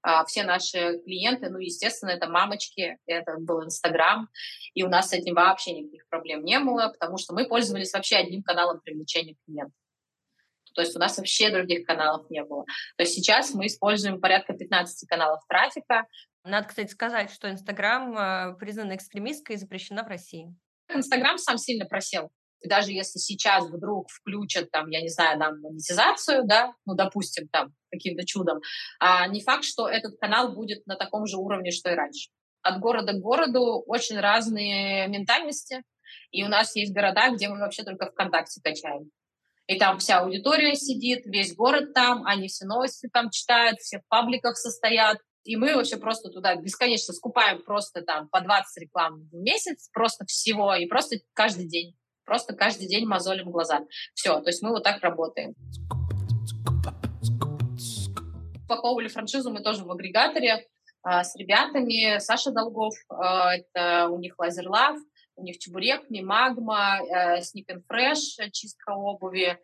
А 0.01 0.23
все 0.25 0.43
наши 0.43 0.99
клиенты, 0.99 1.49
ну, 1.49 1.57
естественно, 1.57 2.11
это 2.11 2.29
мамочки, 2.29 2.97
это 3.05 3.35
был 3.39 3.63
Инстаграм, 3.65 4.29
и 4.73 4.83
у 4.83 4.89
нас 4.89 5.09
с 5.09 5.13
этим 5.13 5.35
вообще 5.35 5.73
никаких 5.73 6.07
проблем 6.07 6.43
не 6.43 6.59
было, 6.59 6.89
потому 6.89 7.17
что 7.17 7.33
мы 7.33 7.47
пользовались 7.47 7.93
вообще 7.93 8.17
одним 8.17 8.43
каналом 8.43 8.79
привлечения 8.79 9.35
клиентов. 9.45 9.73
То 10.75 10.81
есть 10.81 10.95
у 10.95 10.99
нас 10.99 11.17
вообще 11.17 11.49
других 11.49 11.87
каналов 11.87 12.29
не 12.29 12.43
было. 12.43 12.63
То 12.97 13.03
есть 13.03 13.15
сейчас 13.15 13.53
мы 13.55 13.65
используем 13.65 14.21
порядка 14.21 14.53
15 14.53 15.09
каналов 15.09 15.41
трафика. 15.49 16.05
Надо, 16.43 16.67
кстати, 16.67 16.91
сказать, 16.91 17.31
что 17.31 17.49
Инстаграм 17.49 18.15
э, 18.15 18.55
признан 18.59 18.95
экстремистской 18.95 19.55
и 19.55 19.57
запрещена 19.57 20.03
в 20.03 20.07
России. 20.07 20.55
Инстаграм 20.87 21.39
сам 21.39 21.57
сильно 21.57 21.85
просел 21.85 22.29
даже 22.63 22.91
если 22.91 23.19
сейчас 23.19 23.65
вдруг 23.65 24.09
включат, 24.09 24.71
там, 24.71 24.89
я 24.89 25.01
не 25.01 25.09
знаю, 25.09 25.37
нам 25.37 25.61
монетизацию, 25.61 26.45
да, 26.45 26.73
ну, 26.85 26.95
допустим, 26.95 27.47
там, 27.49 27.73
каким-то 27.91 28.25
чудом, 28.25 28.59
а 28.99 29.27
не 29.27 29.41
факт, 29.41 29.63
что 29.63 29.87
этот 29.87 30.19
канал 30.19 30.53
будет 30.53 30.85
на 30.87 30.95
таком 30.95 31.25
же 31.25 31.37
уровне, 31.37 31.71
что 31.71 31.91
и 31.91 31.95
раньше. 31.95 32.29
От 32.61 32.79
города 32.79 33.13
к 33.13 33.19
городу 33.19 33.83
очень 33.85 34.19
разные 34.19 35.07
ментальности, 35.07 35.83
и 36.31 36.43
у 36.43 36.47
нас 36.47 36.75
есть 36.75 36.93
города, 36.93 37.29
где 37.31 37.47
мы 37.47 37.59
вообще 37.59 37.83
только 37.83 38.09
ВКонтакте 38.11 38.61
качаем. 38.63 39.11
И 39.67 39.77
там 39.77 39.99
вся 39.99 40.19
аудитория 40.19 40.75
сидит, 40.75 41.25
весь 41.25 41.53
город 41.53 41.93
там, 41.93 42.25
они 42.25 42.47
все 42.47 42.65
новости 42.65 43.09
там 43.11 43.29
читают, 43.29 43.79
все 43.79 43.99
в 43.99 44.07
пабликах 44.07 44.57
состоят. 44.57 45.17
И 45.43 45.55
мы 45.55 45.75
вообще 45.75 45.97
просто 45.97 46.29
туда 46.29 46.55
бесконечно 46.55 47.13
скупаем 47.13 47.61
просто 47.63 48.01
там 48.01 48.29
по 48.29 48.41
20 48.41 48.81
реклам 48.81 49.29
в 49.29 49.35
месяц, 49.35 49.89
просто 49.93 50.25
всего, 50.25 50.73
и 50.75 50.87
просто 50.87 51.17
каждый 51.33 51.67
день. 51.67 51.95
Просто 52.27 52.53
каждый 52.53 52.87
день 52.87 53.05
мозолим 53.05 53.49
глаза. 53.51 53.85
Все, 54.13 54.41
то 54.41 54.49
есть 54.49 54.61
мы 54.61 54.71
вот 54.71 54.83
так 54.83 55.01
работаем. 55.01 55.55
Упаковывали 58.65 59.07
франшизу 59.07 59.49
мы 59.49 59.61
тоже 59.61 59.85
в 59.85 59.91
агрегаторе 59.91 60.67
а, 61.03 61.23
с 61.23 61.37
ребятами. 61.37 62.19
Саша 62.19 62.51
Долгов, 62.51 62.93
а, 63.07 63.55
это 63.55 64.09
у 64.09 64.19
них 64.19 64.37
Лазерлав, 64.37 64.97
у 65.37 65.43
них 65.43 65.57
Чебурек, 65.57 66.09
Мимагма, 66.09 66.97
а, 66.97 67.39
Sneak 67.39 67.67
and 67.71 67.83
Fresh, 67.89 68.51
чистка 68.51 68.91
обуви. 68.91 69.57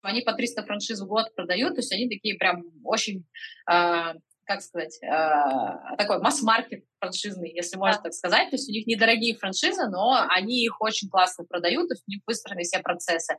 Они 0.00 0.22
по 0.22 0.32
300 0.32 0.64
франшиз 0.64 1.02
в 1.02 1.06
год 1.06 1.32
продают, 1.36 1.76
то 1.76 1.82
есть 1.82 1.92
они 1.92 2.08
такие 2.08 2.34
прям 2.36 2.64
очень 2.82 3.24
а, 3.64 4.14
как 4.52 4.62
сказать, 4.62 4.98
э, 5.02 5.96
такой 5.96 6.18
масс-маркет 6.18 6.84
франшизный, 7.00 7.52
если 7.52 7.76
можно 7.76 8.02
так 8.02 8.12
сказать. 8.12 8.50
То 8.50 8.56
есть 8.56 8.68
у 8.68 8.72
них 8.72 8.86
недорогие 8.86 9.36
франшизы, 9.36 9.88
но 9.88 10.26
они 10.28 10.64
их 10.64 10.80
очень 10.80 11.08
классно 11.08 11.44
продают, 11.44 11.88
то 11.88 11.94
есть 11.94 12.04
у 12.06 12.10
них 12.10 12.20
выстроены 12.26 12.62
все 12.62 12.80
процессы. 12.80 13.36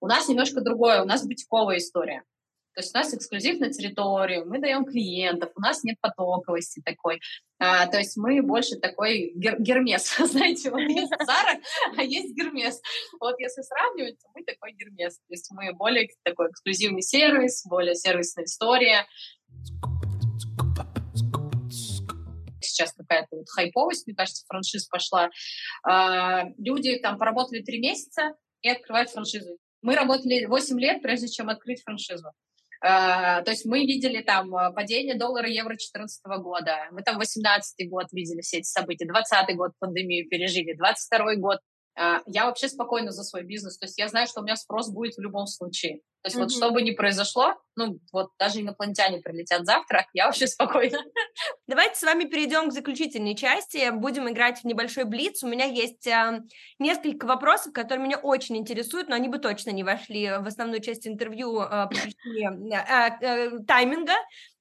У 0.00 0.06
нас 0.06 0.28
немножко 0.28 0.60
другое, 0.60 1.02
у 1.02 1.06
нас 1.06 1.26
бутиковая 1.26 1.78
история. 1.78 2.22
То 2.74 2.82
есть 2.82 2.94
у 2.94 2.98
нас 2.98 3.14
эксклюзив 3.14 3.58
на 3.58 3.72
территорию, 3.72 4.44
мы 4.46 4.58
даем 4.58 4.84
клиентов, 4.84 5.50
у 5.56 5.60
нас 5.62 5.82
нет 5.82 5.96
потоковости 5.98 6.82
такой. 6.84 7.22
А, 7.58 7.86
то 7.86 7.96
есть 7.96 8.18
мы 8.18 8.42
больше 8.42 8.76
такой 8.76 9.32
гер 9.34 9.58
гермес, 9.58 10.14
знаете, 10.18 10.70
вот 10.70 10.80
есть 10.80 11.10
Зара, 11.24 11.58
а 11.96 12.02
есть 12.02 12.36
гермес. 12.36 12.82
Вот 13.18 13.40
если 13.40 13.62
сравнивать, 13.62 14.18
то 14.18 14.28
мы 14.34 14.44
такой 14.44 14.72
гермес. 14.72 15.16
То 15.16 15.30
есть 15.30 15.50
мы 15.52 15.72
более 15.72 16.10
такой 16.22 16.50
эксклюзивный 16.50 17.00
сервис, 17.00 17.64
более 17.64 17.94
сервисная 17.94 18.44
история 18.44 19.06
сейчас 22.76 22.92
какая-то 22.92 23.36
вот 23.36 23.48
хайповость, 23.48 24.06
мне 24.06 24.14
кажется, 24.14 24.44
франшиз 24.46 24.86
пошла. 24.86 25.30
А, 25.84 26.44
люди 26.58 26.98
там 26.98 27.18
поработали 27.18 27.62
три 27.62 27.80
месяца 27.80 28.34
и 28.62 28.68
открывают 28.68 29.10
франшизу. 29.10 29.58
Мы 29.82 29.94
работали 29.94 30.46
8 30.46 30.78
лет, 30.80 31.02
прежде 31.02 31.28
чем 31.28 31.48
открыть 31.48 31.82
франшизу. 31.82 32.32
Uh, 32.84 33.42
то 33.42 33.52
есть 33.52 33.64
мы 33.64 33.80
видели 33.86 34.22
там 34.22 34.50
падение 34.74 35.16
доллара 35.16 35.48
евро 35.48 35.70
2014 35.70 36.22
года, 36.42 36.88
мы 36.92 37.02
там 37.02 37.16
18 37.16 37.88
год 37.88 38.06
видели 38.12 38.42
все 38.42 38.58
эти 38.58 38.66
события, 38.66 39.06
20 39.06 39.56
год 39.56 39.72
пандемию 39.78 40.28
пережили, 40.28 40.74
22 40.74 41.36
год 41.36 41.56
а, 41.56 41.62
я 42.26 42.46
вообще 42.46 42.68
спокойна 42.68 43.10
за 43.10 43.24
свой 43.24 43.42
бизнес. 43.42 43.78
То 43.78 43.86
есть 43.86 43.98
я 43.98 44.08
знаю, 44.08 44.26
что 44.26 44.40
у 44.40 44.44
меня 44.44 44.56
спрос 44.56 44.90
будет 44.90 45.14
в 45.14 45.20
любом 45.20 45.46
случае. 45.46 46.00
То 46.26 46.28
есть 46.28 46.36
mm-hmm. 46.36 46.40
вот 46.40 46.52
что 46.52 46.70
бы 46.72 46.82
ни 46.82 46.90
произошло, 46.90 47.54
ну 47.76 48.00
вот 48.12 48.30
даже 48.36 48.60
инопланетяне 48.60 49.20
прилетят 49.20 49.64
завтра, 49.64 50.08
я 50.12 50.26
вообще 50.26 50.48
спокойна. 50.48 50.98
Давайте 51.68 51.94
с 51.94 52.02
вами 52.02 52.24
перейдем 52.24 52.68
к 52.68 52.72
заключительной 52.72 53.36
части. 53.36 53.90
Будем 53.90 54.28
играть 54.28 54.58
в 54.58 54.64
небольшой 54.64 55.04
блиц. 55.04 55.44
У 55.44 55.46
меня 55.46 55.66
есть 55.66 56.04
э, 56.08 56.40
несколько 56.80 57.26
вопросов, 57.26 57.72
которые 57.72 58.04
меня 58.04 58.18
очень 58.18 58.56
интересуют, 58.56 59.08
но 59.08 59.14
они 59.14 59.28
бы 59.28 59.38
точно 59.38 59.70
не 59.70 59.84
вошли 59.84 60.26
в 60.26 60.48
основную 60.48 60.80
часть 60.80 61.06
интервью 61.06 61.60
э, 61.60 61.68
по 61.68 61.88
причине 61.90 62.50
э, 62.76 63.24
э, 63.24 63.50
тайминга. 63.64 64.14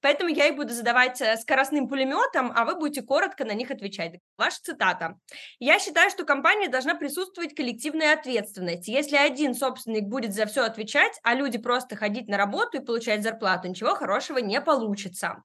Поэтому 0.05 0.29
я 0.29 0.49
их 0.49 0.55
буду 0.55 0.71
задавать 0.71 1.19
э, 1.19 1.35
скоростным 1.35 1.87
пулеметом, 1.87 2.51
а 2.55 2.63
вы 2.65 2.75
будете 2.75 3.01
коротко 3.01 3.43
на 3.43 3.53
них 3.53 3.71
отвечать. 3.71 4.19
Ваша 4.37 4.57
цитата. 4.61 5.17
Я 5.57 5.79
считаю, 5.79 6.11
что 6.11 6.25
компания 6.25 6.69
должна 6.69 6.93
присутствовать 6.93 7.55
коллективная 7.55 8.13
ответственность. 8.13 8.87
Если 8.87 9.15
один 9.15 9.55
собственник 9.55 10.03
будет 10.03 10.35
за 10.35 10.45
все 10.45 10.61
отвечать, 10.61 11.13
а 11.23 11.33
люди 11.33 11.57
просто 11.57 11.95
ходить 11.95 12.27
на 12.27 12.37
работу 12.37 12.77
и 12.77 12.85
получать 12.85 13.23
зарплату, 13.23 13.67
ничего 13.67 13.95
хорошего 13.95 14.37
не 14.37 14.61
получится. 14.61 15.37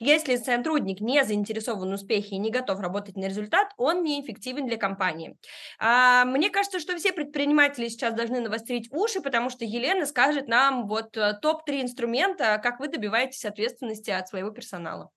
Если 0.00 0.34
сотрудник 0.34 1.00
не 1.00 1.24
заинтересован 1.24 1.88
в 1.88 1.94
успехе 1.94 2.34
и 2.34 2.38
не 2.38 2.50
готов 2.50 2.80
работать 2.80 3.14
на 3.14 3.26
результат, 3.26 3.68
он 3.76 4.02
неэффективен 4.02 4.66
для 4.66 4.78
компании. 4.78 5.36
А, 5.78 6.24
мне 6.24 6.50
кажется, 6.50 6.80
что 6.80 6.96
все 6.96 7.12
предприниматели 7.12 7.86
сейчас 7.86 8.14
должны 8.14 8.40
навострить 8.40 8.88
уши, 8.90 9.20
потому 9.20 9.48
что 9.48 9.64
Елена 9.64 10.06
скажет 10.06 10.48
нам 10.48 10.88
вот 10.88 11.16
э, 11.16 11.34
топ-3 11.40 11.82
инструмента, 11.82 12.58
как 12.60 12.80
вы 12.80 12.88
добиваетесь 12.88 13.44
ответственности 13.44 14.07
зависимости 14.08 14.10
от 14.10 14.28
своего 14.28 14.50
персонала. 14.50 15.04
То 15.04 15.10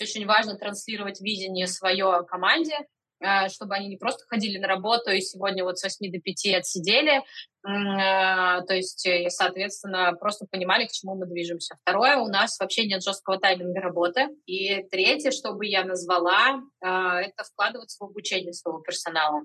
есть 0.00 0.02
очень 0.02 0.26
важно 0.26 0.56
транслировать 0.56 1.20
видение 1.20 1.66
свое 1.66 2.24
команде, 2.26 2.76
э, 3.20 3.48
чтобы 3.48 3.74
они 3.74 3.88
не 3.88 3.96
просто 3.96 4.24
ходили 4.26 4.58
на 4.58 4.68
работу 4.68 5.10
и 5.10 5.20
сегодня 5.20 5.64
вот 5.64 5.78
с 5.78 5.82
8 5.82 6.10
до 6.10 6.18
5 6.18 6.54
отсидели, 6.54 7.22
то 7.62 8.66
есть, 8.70 9.06
э, 9.06 9.30
соответственно, 9.30 10.12
просто 10.18 10.46
понимали, 10.50 10.86
к 10.86 10.90
чему 10.90 11.14
мы 11.14 11.26
движемся. 11.26 11.76
Второе, 11.82 12.16
у 12.16 12.26
нас 12.26 12.58
вообще 12.58 12.86
нет 12.86 13.04
жесткого 13.04 13.38
тайминга 13.38 13.80
работы. 13.80 14.30
И 14.46 14.82
третье, 14.90 15.30
что 15.30 15.52
бы 15.52 15.64
я 15.66 15.84
назвала, 15.84 16.60
э, 16.80 16.86
это 16.86 17.44
вкладываться 17.44 17.98
в 18.00 18.08
обучение 18.08 18.52
своего 18.52 18.80
персонала. 18.80 19.42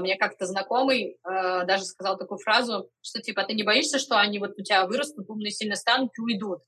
Мне 0.00 0.16
как-то 0.16 0.44
знакомый 0.44 1.16
даже 1.24 1.84
сказал 1.84 2.18
такую 2.18 2.38
фразу, 2.38 2.90
что 3.00 3.22
типа, 3.22 3.44
ты 3.44 3.54
не 3.54 3.62
боишься, 3.62 3.98
что 3.98 4.20
они 4.20 4.38
вот 4.38 4.50
у 4.58 4.62
тебя 4.62 4.84
вырастут, 4.84 5.30
умные 5.30 5.52
сильно 5.52 5.74
станут 5.74 6.10
и 6.18 6.20
уйдут? 6.20 6.58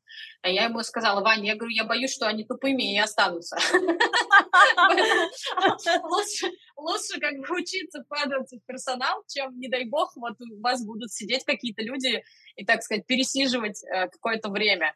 А 0.41 0.49
я 0.49 0.65
ему 0.65 0.83
сказала, 0.83 1.21
Ваня, 1.21 1.49
я 1.49 1.57
говорю, 1.57 1.75
я 1.75 1.85
боюсь, 1.85 2.15
что 2.15 2.27
они 2.27 2.45
тупыми 2.45 2.95
и 2.95 2.99
останутся. 2.99 3.57
Лучше 6.77 7.19
как 7.21 7.35
бы 7.37 7.57
учиться 7.57 8.03
вкладываться 8.03 8.57
в 8.59 8.67
персонал, 8.67 9.25
чем, 9.29 9.59
не 9.59 9.69
дай 9.69 9.87
бог, 9.87 10.15
вот 10.17 10.37
у 10.41 10.61
вас 10.61 10.85
будут 10.85 11.13
сидеть 11.13 11.45
какие-то 11.45 11.83
люди 11.83 12.23
и, 12.57 12.65
так 12.65 12.83
сказать, 12.83 13.07
пересиживать 13.07 13.83
э, 13.85 14.09
какое-то 14.09 14.51
время. 14.51 14.95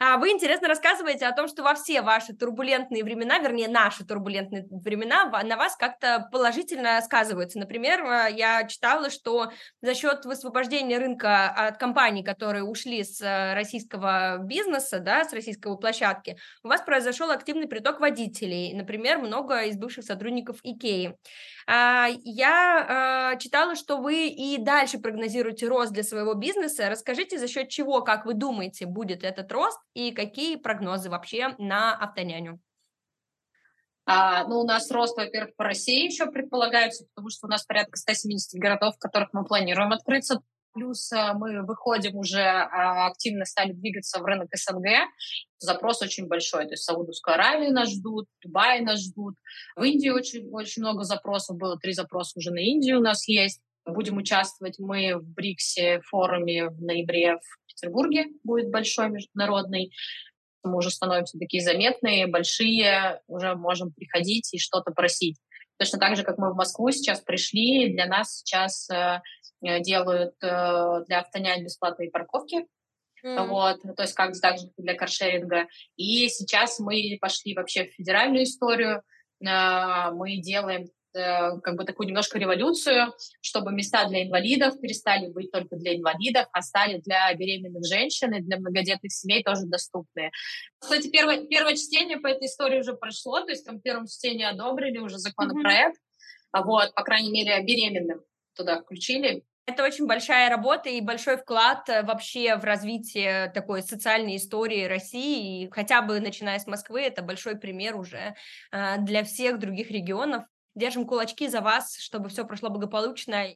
А 0.00 0.18
вы 0.18 0.30
интересно 0.30 0.66
рассказываете 0.66 1.26
о 1.26 1.32
том, 1.32 1.46
что 1.46 1.62
во 1.62 1.74
все 1.74 2.02
ваши 2.02 2.34
турбулентные 2.34 3.04
времена, 3.04 3.38
вернее, 3.38 3.68
наши 3.68 4.04
турбулентные 4.04 4.66
времена 4.68 5.26
на 5.44 5.56
вас 5.56 5.76
как-то 5.76 6.28
положительно 6.32 7.00
сказываются. 7.00 7.60
Например, 7.60 8.02
э, 8.04 8.32
я 8.36 8.64
читала, 8.66 9.08
что 9.08 9.52
за 9.82 9.94
счет 9.94 10.24
высвобождения 10.24 10.98
рынка 10.98 11.48
от 11.48 11.78
компаний, 11.78 12.24
которые 12.24 12.64
ушли 12.64 13.04
с 13.04 13.20
э, 13.20 13.54
российского 13.54 14.38
бизнеса, 14.38 14.98
да, 14.98 15.24
с 15.24 15.32
российской 15.32 15.76
площадки, 15.78 16.36
у 16.64 16.68
вас 16.68 16.82
произошел 16.82 17.30
активный 17.30 17.68
приток 17.68 18.00
водителей. 18.00 18.74
Например, 18.74 19.18
много 19.18 19.62
из 19.62 19.76
бывших 19.76 20.04
сотрудников 20.04 20.58
Икеи. 20.64 21.16
А, 21.66 22.08
я 22.24 23.32
а, 23.32 23.36
читала, 23.36 23.74
что 23.74 23.96
вы 23.96 24.28
и 24.28 24.58
дальше 24.58 24.98
прогнозируете 24.98 25.66
рост 25.66 25.92
для 25.92 26.02
своего 26.02 26.34
бизнеса. 26.34 26.88
Расскажите, 26.88 27.38
за 27.38 27.48
счет 27.48 27.68
чего, 27.68 28.02
как 28.02 28.26
вы 28.26 28.34
думаете, 28.34 28.86
будет 28.86 29.24
этот 29.24 29.50
рост 29.50 29.78
и 29.94 30.12
какие 30.12 30.56
прогнозы 30.56 31.08
вообще 31.08 31.54
на 31.58 31.96
автоняню? 31.96 32.60
А, 34.06 34.46
ну, 34.46 34.60
у 34.60 34.64
нас 34.64 34.90
рост, 34.90 35.16
во-первых, 35.16 35.56
по 35.56 35.64
России 35.64 36.04
еще 36.04 36.26
предполагается, 36.26 37.06
потому 37.14 37.30
что 37.30 37.46
у 37.46 37.50
нас 37.50 37.64
порядка 37.64 37.96
170 37.96 38.60
городов, 38.60 38.96
в 38.96 38.98
которых 38.98 39.30
мы 39.32 39.44
планируем 39.44 39.92
открыться. 39.92 40.42
Плюс 40.74 41.12
э, 41.12 41.32
мы 41.34 41.64
выходим 41.64 42.16
уже, 42.16 42.40
а, 42.40 43.06
активно 43.06 43.44
стали 43.44 43.72
двигаться 43.72 44.20
в 44.20 44.24
рынок 44.24 44.48
СНГ. 44.52 45.08
Запрос 45.58 46.02
очень 46.02 46.26
большой. 46.26 46.64
То 46.64 46.72
есть 46.72 46.82
Саудовскую 46.82 47.34
Аравию 47.34 47.72
нас 47.72 47.92
ждут, 47.92 48.26
Дубай 48.42 48.80
нас 48.80 49.00
ждут. 49.00 49.36
В 49.76 49.84
Индии 49.84 50.08
очень, 50.08 50.48
очень 50.50 50.82
много 50.82 51.04
запросов 51.04 51.56
было. 51.56 51.78
Три 51.78 51.92
запроса 51.92 52.32
уже 52.38 52.50
на 52.50 52.58
Индию 52.58 52.98
у 52.98 53.02
нас 53.02 53.28
есть. 53.28 53.60
Будем 53.86 54.16
участвовать 54.16 54.78
мы 54.80 55.16
в 55.16 55.22
БРИКСе 55.22 56.00
форуме 56.00 56.70
в 56.70 56.82
ноябре 56.82 57.36
в 57.36 57.66
Петербурге. 57.68 58.26
Будет 58.42 58.70
большой 58.70 59.10
международный. 59.10 59.92
Мы 60.64 60.76
уже 60.76 60.90
становимся 60.90 61.38
такие 61.38 61.62
заметные, 61.62 62.26
большие, 62.26 63.20
уже 63.28 63.54
можем 63.54 63.92
приходить 63.92 64.52
и 64.54 64.58
что-то 64.58 64.90
просить. 64.90 65.38
Точно 65.78 65.98
так 65.98 66.16
же, 66.16 66.22
как 66.22 66.38
мы 66.38 66.52
в 66.52 66.56
Москву 66.56 66.90
сейчас 66.90 67.20
пришли, 67.20 67.92
для 67.92 68.06
нас 68.06 68.38
сейчас 68.38 68.88
э, 68.90 69.20
делают 69.60 70.34
э, 70.42 71.04
для 71.06 71.20
автонян 71.20 71.64
бесплатные 71.64 72.10
парковки. 72.10 72.66
Mm. 73.24 73.46
Вот, 73.46 73.80
то 73.96 74.02
есть 74.02 74.14
как 74.14 74.38
так 74.40 74.58
же 74.58 74.66
для 74.76 74.94
каршеринга. 74.94 75.66
И 75.96 76.28
сейчас 76.28 76.78
мы 76.78 77.16
пошли 77.20 77.54
вообще 77.54 77.84
в 77.84 77.94
федеральную 77.94 78.44
историю. 78.44 79.02
Э, 79.44 80.10
мы 80.12 80.36
делаем 80.38 80.88
как 81.14 81.76
бы 81.76 81.84
такую 81.84 82.08
немножко 82.08 82.40
революцию, 82.40 83.14
чтобы 83.40 83.70
места 83.70 84.04
для 84.08 84.24
инвалидов 84.24 84.80
перестали 84.80 85.28
быть 85.28 85.52
только 85.52 85.76
для 85.76 85.94
инвалидов, 85.94 86.46
а 86.52 86.60
стали 86.60 86.98
для 86.98 87.32
беременных 87.34 87.84
женщин 87.86 88.34
и 88.34 88.40
для 88.40 88.58
многодетных 88.58 89.12
семей 89.12 89.44
тоже 89.44 89.66
доступные. 89.66 90.32
Кстати, 90.80 91.08
первое, 91.10 91.46
первое 91.46 91.76
чтение 91.76 92.18
по 92.18 92.26
этой 92.26 92.48
истории 92.48 92.80
уже 92.80 92.94
прошло, 92.94 93.42
то 93.42 93.52
есть 93.52 93.64
там 93.64 93.78
в 93.78 93.82
первом 93.82 94.08
чтении 94.08 94.44
одобрили 94.44 94.98
уже 94.98 95.18
законопроект, 95.18 96.00
mm-hmm. 96.52 96.64
вот, 96.64 96.92
по 96.94 97.04
крайней 97.04 97.30
мере, 97.30 97.62
беременным 97.62 98.20
туда 98.54 98.80
включили. 98.80 99.44
Это 99.66 99.82
очень 99.82 100.06
большая 100.06 100.50
работа 100.50 100.90
и 100.90 101.00
большой 101.00 101.38
вклад 101.38 101.88
э, 101.88 102.02
вообще 102.02 102.56
в 102.56 102.64
развитие 102.64 103.50
такой 103.50 103.82
социальной 103.82 104.36
истории 104.36 104.84
России. 104.84 105.64
И 105.64 105.70
хотя 105.70 106.02
бы 106.02 106.20
начиная 106.20 106.58
с 106.58 106.66
Москвы, 106.66 107.00
это 107.00 107.22
большой 107.22 107.56
пример 107.56 107.96
уже 107.96 108.34
э, 108.72 108.98
для 108.98 109.24
всех 109.24 109.58
других 109.58 109.90
регионов. 109.90 110.44
Держим 110.74 111.06
кулачки 111.06 111.48
за 111.48 111.62
вас, 111.62 111.96
чтобы 111.98 112.28
все 112.28 112.44
прошло 112.44 112.68
благополучно. 112.68 113.46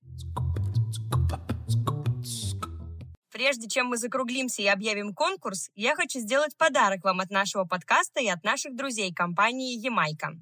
Прежде 3.31 3.69
чем 3.69 3.89
мы 3.89 3.99
закруглимся 3.99 4.63
и 4.63 4.67
объявим 4.67 5.15
конкурс, 5.15 5.71
я 5.75 5.95
хочу 5.95 6.21
сделать 6.21 6.57
подарок 6.57 7.05
вам 7.05 7.21
от 7.21 7.31
нашего 7.31 7.65
подкаста 7.65 8.21
и 8.21 8.29
от 8.29 8.43
наших 8.45 8.75
друзей 8.75 9.13
компании 9.13 9.79
«Ямайка». 9.79 10.33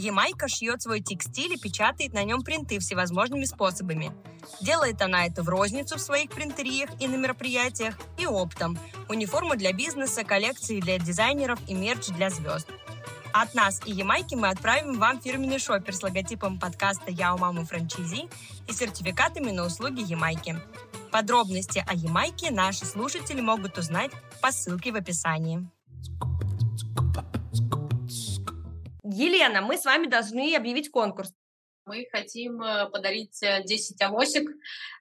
Ямайка 0.00 0.48
шьет 0.48 0.80
свой 0.80 1.02
текстиль 1.02 1.52
и 1.52 1.58
печатает 1.58 2.14
на 2.14 2.24
нем 2.24 2.40
принты 2.40 2.78
всевозможными 2.78 3.44
способами. 3.44 4.12
Делает 4.62 5.02
она 5.02 5.26
это 5.26 5.42
в 5.42 5.48
розницу 5.50 5.96
в 5.96 6.00
своих 6.00 6.30
принтериях 6.30 6.88
и 7.00 7.06
на 7.06 7.16
мероприятиях, 7.16 7.98
и 8.16 8.24
оптом. 8.24 8.78
Униформу 9.10 9.56
для 9.56 9.74
бизнеса, 9.74 10.24
коллекции 10.24 10.80
для 10.80 10.98
дизайнеров 10.98 11.58
и 11.68 11.74
мерч 11.74 12.06
для 12.06 12.30
звезд. 12.30 12.66
От 13.34 13.54
нас 13.54 13.82
и 13.84 13.92
Ямайки 13.92 14.34
мы 14.34 14.48
отправим 14.48 14.98
вам 14.98 15.20
фирменный 15.20 15.58
шопер 15.58 15.94
с 15.94 16.02
логотипом 16.02 16.58
подкаста 16.58 17.10
«Я 17.10 17.34
у 17.34 17.38
мамы 17.38 17.66
франчизи» 17.66 18.30
и 18.68 18.72
сертификатами 18.72 19.50
на 19.50 19.66
услуги 19.66 20.00
Ямайки. 20.00 20.56
Подробности 21.12 21.84
о 21.86 21.92
Ямайке 21.92 22.50
наши 22.50 22.86
слушатели 22.86 23.42
могут 23.42 23.76
узнать 23.76 24.12
по 24.40 24.50
ссылке 24.50 24.92
в 24.92 24.96
описании. 24.96 25.68
Елена, 29.12 29.60
мы 29.60 29.76
с 29.76 29.84
вами 29.84 30.06
должны 30.06 30.54
объявить 30.54 30.90
конкурс. 30.90 31.32
Мы 31.86 32.06
хотим 32.12 32.62
э, 32.62 32.88
подарить 32.90 33.40
10 33.40 34.00
э, 34.00 34.04
авосик, 34.04 34.48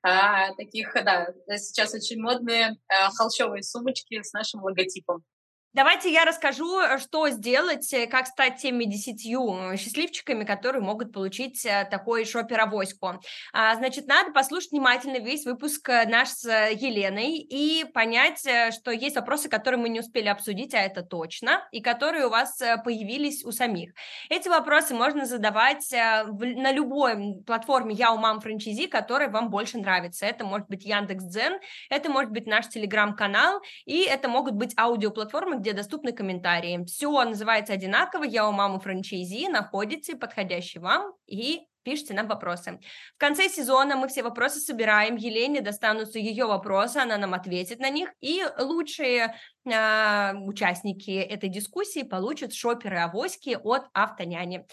а, 0.01 0.53
таких, 0.55 0.93
да, 0.93 1.33
сейчас 1.57 1.93
очень 1.93 2.19
модные 2.19 2.77
э, 2.87 2.93
холщовые 3.15 3.61
сумочки 3.61 4.21
с 4.23 4.33
нашим 4.33 4.63
логотипом. 4.63 5.23
Давайте 5.71 6.11
я 6.11 6.25
расскажу, 6.25 6.79
э, 6.79 6.97
что 6.97 7.29
сделать, 7.29 7.93
э, 7.93 8.07
как 8.07 8.25
стать 8.25 8.57
теми 8.57 8.85
десятью 8.85 9.53
э, 9.53 9.77
счастливчиками, 9.77 10.43
которые 10.43 10.81
могут 10.81 11.13
получить 11.13 11.61
такой 11.91 12.25
шопер-авоську. 12.25 13.21
А, 13.53 13.75
значит, 13.75 14.07
надо 14.07 14.31
послушать 14.31 14.71
внимательно 14.71 15.19
весь 15.19 15.45
выпуск 15.45 15.87
наш 16.07 16.29
с 16.29 16.43
Еленой 16.71 17.37
и 17.37 17.85
понять, 17.85 18.39
что 18.73 18.89
есть 18.89 19.15
вопросы, 19.15 19.47
которые 19.47 19.79
мы 19.79 19.89
не 19.89 19.99
успели 19.99 20.27
обсудить, 20.27 20.73
а 20.73 20.79
это 20.79 21.03
точно, 21.03 21.67
и 21.71 21.81
которые 21.81 22.25
у 22.25 22.29
вас 22.29 22.59
появились 22.83 23.45
у 23.45 23.51
самих. 23.51 23.93
Эти 24.29 24.49
вопросы 24.49 24.95
можно 24.95 25.25
задавать 25.25 25.87
на 25.91 26.71
любой 26.71 27.43
платформе 27.45 27.93
«Я 27.93 28.11
у 28.11 28.17
мам 28.17 28.41
франчизи», 28.41 28.87
которая 28.87 29.29
вам 29.29 29.49
больше 29.49 29.77
нравится. 29.77 30.25
Это 30.25 30.45
может 30.45 30.67
быть 30.67 30.83
Яндекс.Дзен, 30.83 31.59
это 31.89 32.09
может 32.09 32.31
быть 32.31 32.47
наш 32.47 32.67
телеграм-канал, 32.69 33.61
и 33.85 34.01
это 34.01 34.29
могут 34.29 34.55
быть 34.55 34.73
аудиоплатформы, 34.77 35.58
где 35.59 35.73
доступны 35.73 36.11
комментарии. 36.11 36.83
Все 36.85 37.11
называется 37.23 37.73
одинаково, 37.73 38.23
я 38.23 38.47
у 38.47 38.51
мамы 38.51 38.79
франчайзи, 38.79 39.47
находите 39.49 40.15
подходящий 40.15 40.79
вам 40.79 41.13
и 41.27 41.61
пишите 41.83 42.13
нам 42.13 42.27
вопросы. 42.27 42.79
В 43.15 43.19
конце 43.19 43.49
сезона 43.49 43.95
мы 43.95 44.07
все 44.07 44.23
вопросы 44.23 44.59
собираем, 44.59 45.15
Елене 45.15 45.61
достанутся 45.61 46.19
ее 46.19 46.45
вопросы, 46.45 46.97
она 46.97 47.17
нам 47.17 47.33
ответит 47.33 47.79
на 47.79 47.89
них, 47.89 48.09
и 48.21 48.43
лучшие 48.59 49.35
э, 49.65 50.33
участники 50.35 51.11
этой 51.11 51.49
дискуссии 51.49 52.03
получат 52.03 52.53
шоперы-авоськи 52.53 53.57
от 53.63 53.87
Автоняни. 53.93 54.65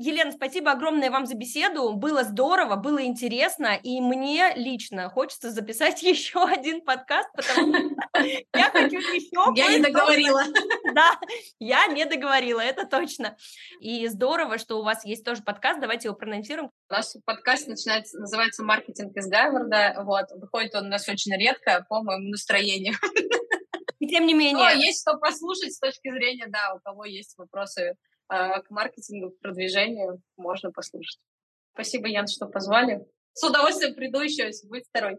Елена, 0.00 0.30
спасибо 0.30 0.70
огромное 0.70 1.10
вам 1.10 1.26
за 1.26 1.34
беседу. 1.34 1.92
Было 1.92 2.22
здорово, 2.22 2.76
было 2.76 3.04
интересно, 3.04 3.76
и 3.82 4.00
мне 4.00 4.52
лично 4.54 5.08
хочется 5.08 5.50
записать 5.50 6.02
еще 6.04 6.44
один 6.44 6.82
подкаст, 6.82 7.28
потому 7.34 7.74
что 7.74 8.20
я 8.54 8.70
хочу 8.70 8.98
еще... 8.98 9.52
Я 9.56 9.76
не 9.76 9.82
договорила. 9.82 10.42
Да, 10.94 11.18
я 11.58 11.86
не 11.88 12.06
договорила, 12.06 12.60
это 12.60 12.86
точно. 12.86 13.36
И 13.80 14.06
здорово, 14.06 14.58
что 14.58 14.78
у 14.78 14.84
вас 14.84 15.04
есть 15.04 15.24
тоже 15.24 15.42
подкаст, 15.42 15.80
давайте 15.80 16.08
его 16.08 16.16
проанонсируем. 16.16 16.70
У 16.88 16.92
нас 16.92 17.16
подкаст 17.24 17.66
начинается, 17.66 18.18
называется 18.18 18.62
«Маркетинг 18.62 19.16
из 19.16 19.28
Гайварда», 19.28 19.96
вот, 20.04 20.26
выходит 20.36 20.74
он 20.76 20.86
у 20.86 20.88
нас 20.88 21.08
очень 21.08 21.34
редко, 21.36 21.84
по 21.88 22.02
моему 22.02 22.30
настроению. 22.30 22.94
И 23.98 24.06
тем 24.06 24.26
не 24.26 24.34
менее... 24.34 24.64
Но 24.64 24.70
есть 24.70 25.02
что 25.02 25.18
послушать 25.18 25.74
с 25.74 25.78
точки 25.78 26.10
зрения, 26.10 26.46
да, 26.48 26.74
у 26.74 26.80
кого 26.80 27.04
есть 27.04 27.36
вопросы 27.36 27.96
к 28.28 28.64
маркетингу, 28.70 29.30
к 29.30 29.40
продвижению 29.40 30.22
можно 30.36 30.70
послушать. 30.70 31.20
Спасибо, 31.72 32.08
Ян, 32.08 32.26
что 32.26 32.46
позвали. 32.46 33.06
С 33.32 33.48
удовольствием 33.48 33.94
приду 33.94 34.20
еще, 34.20 34.46
если 34.46 34.68
будет 34.68 34.84
второй. 34.88 35.18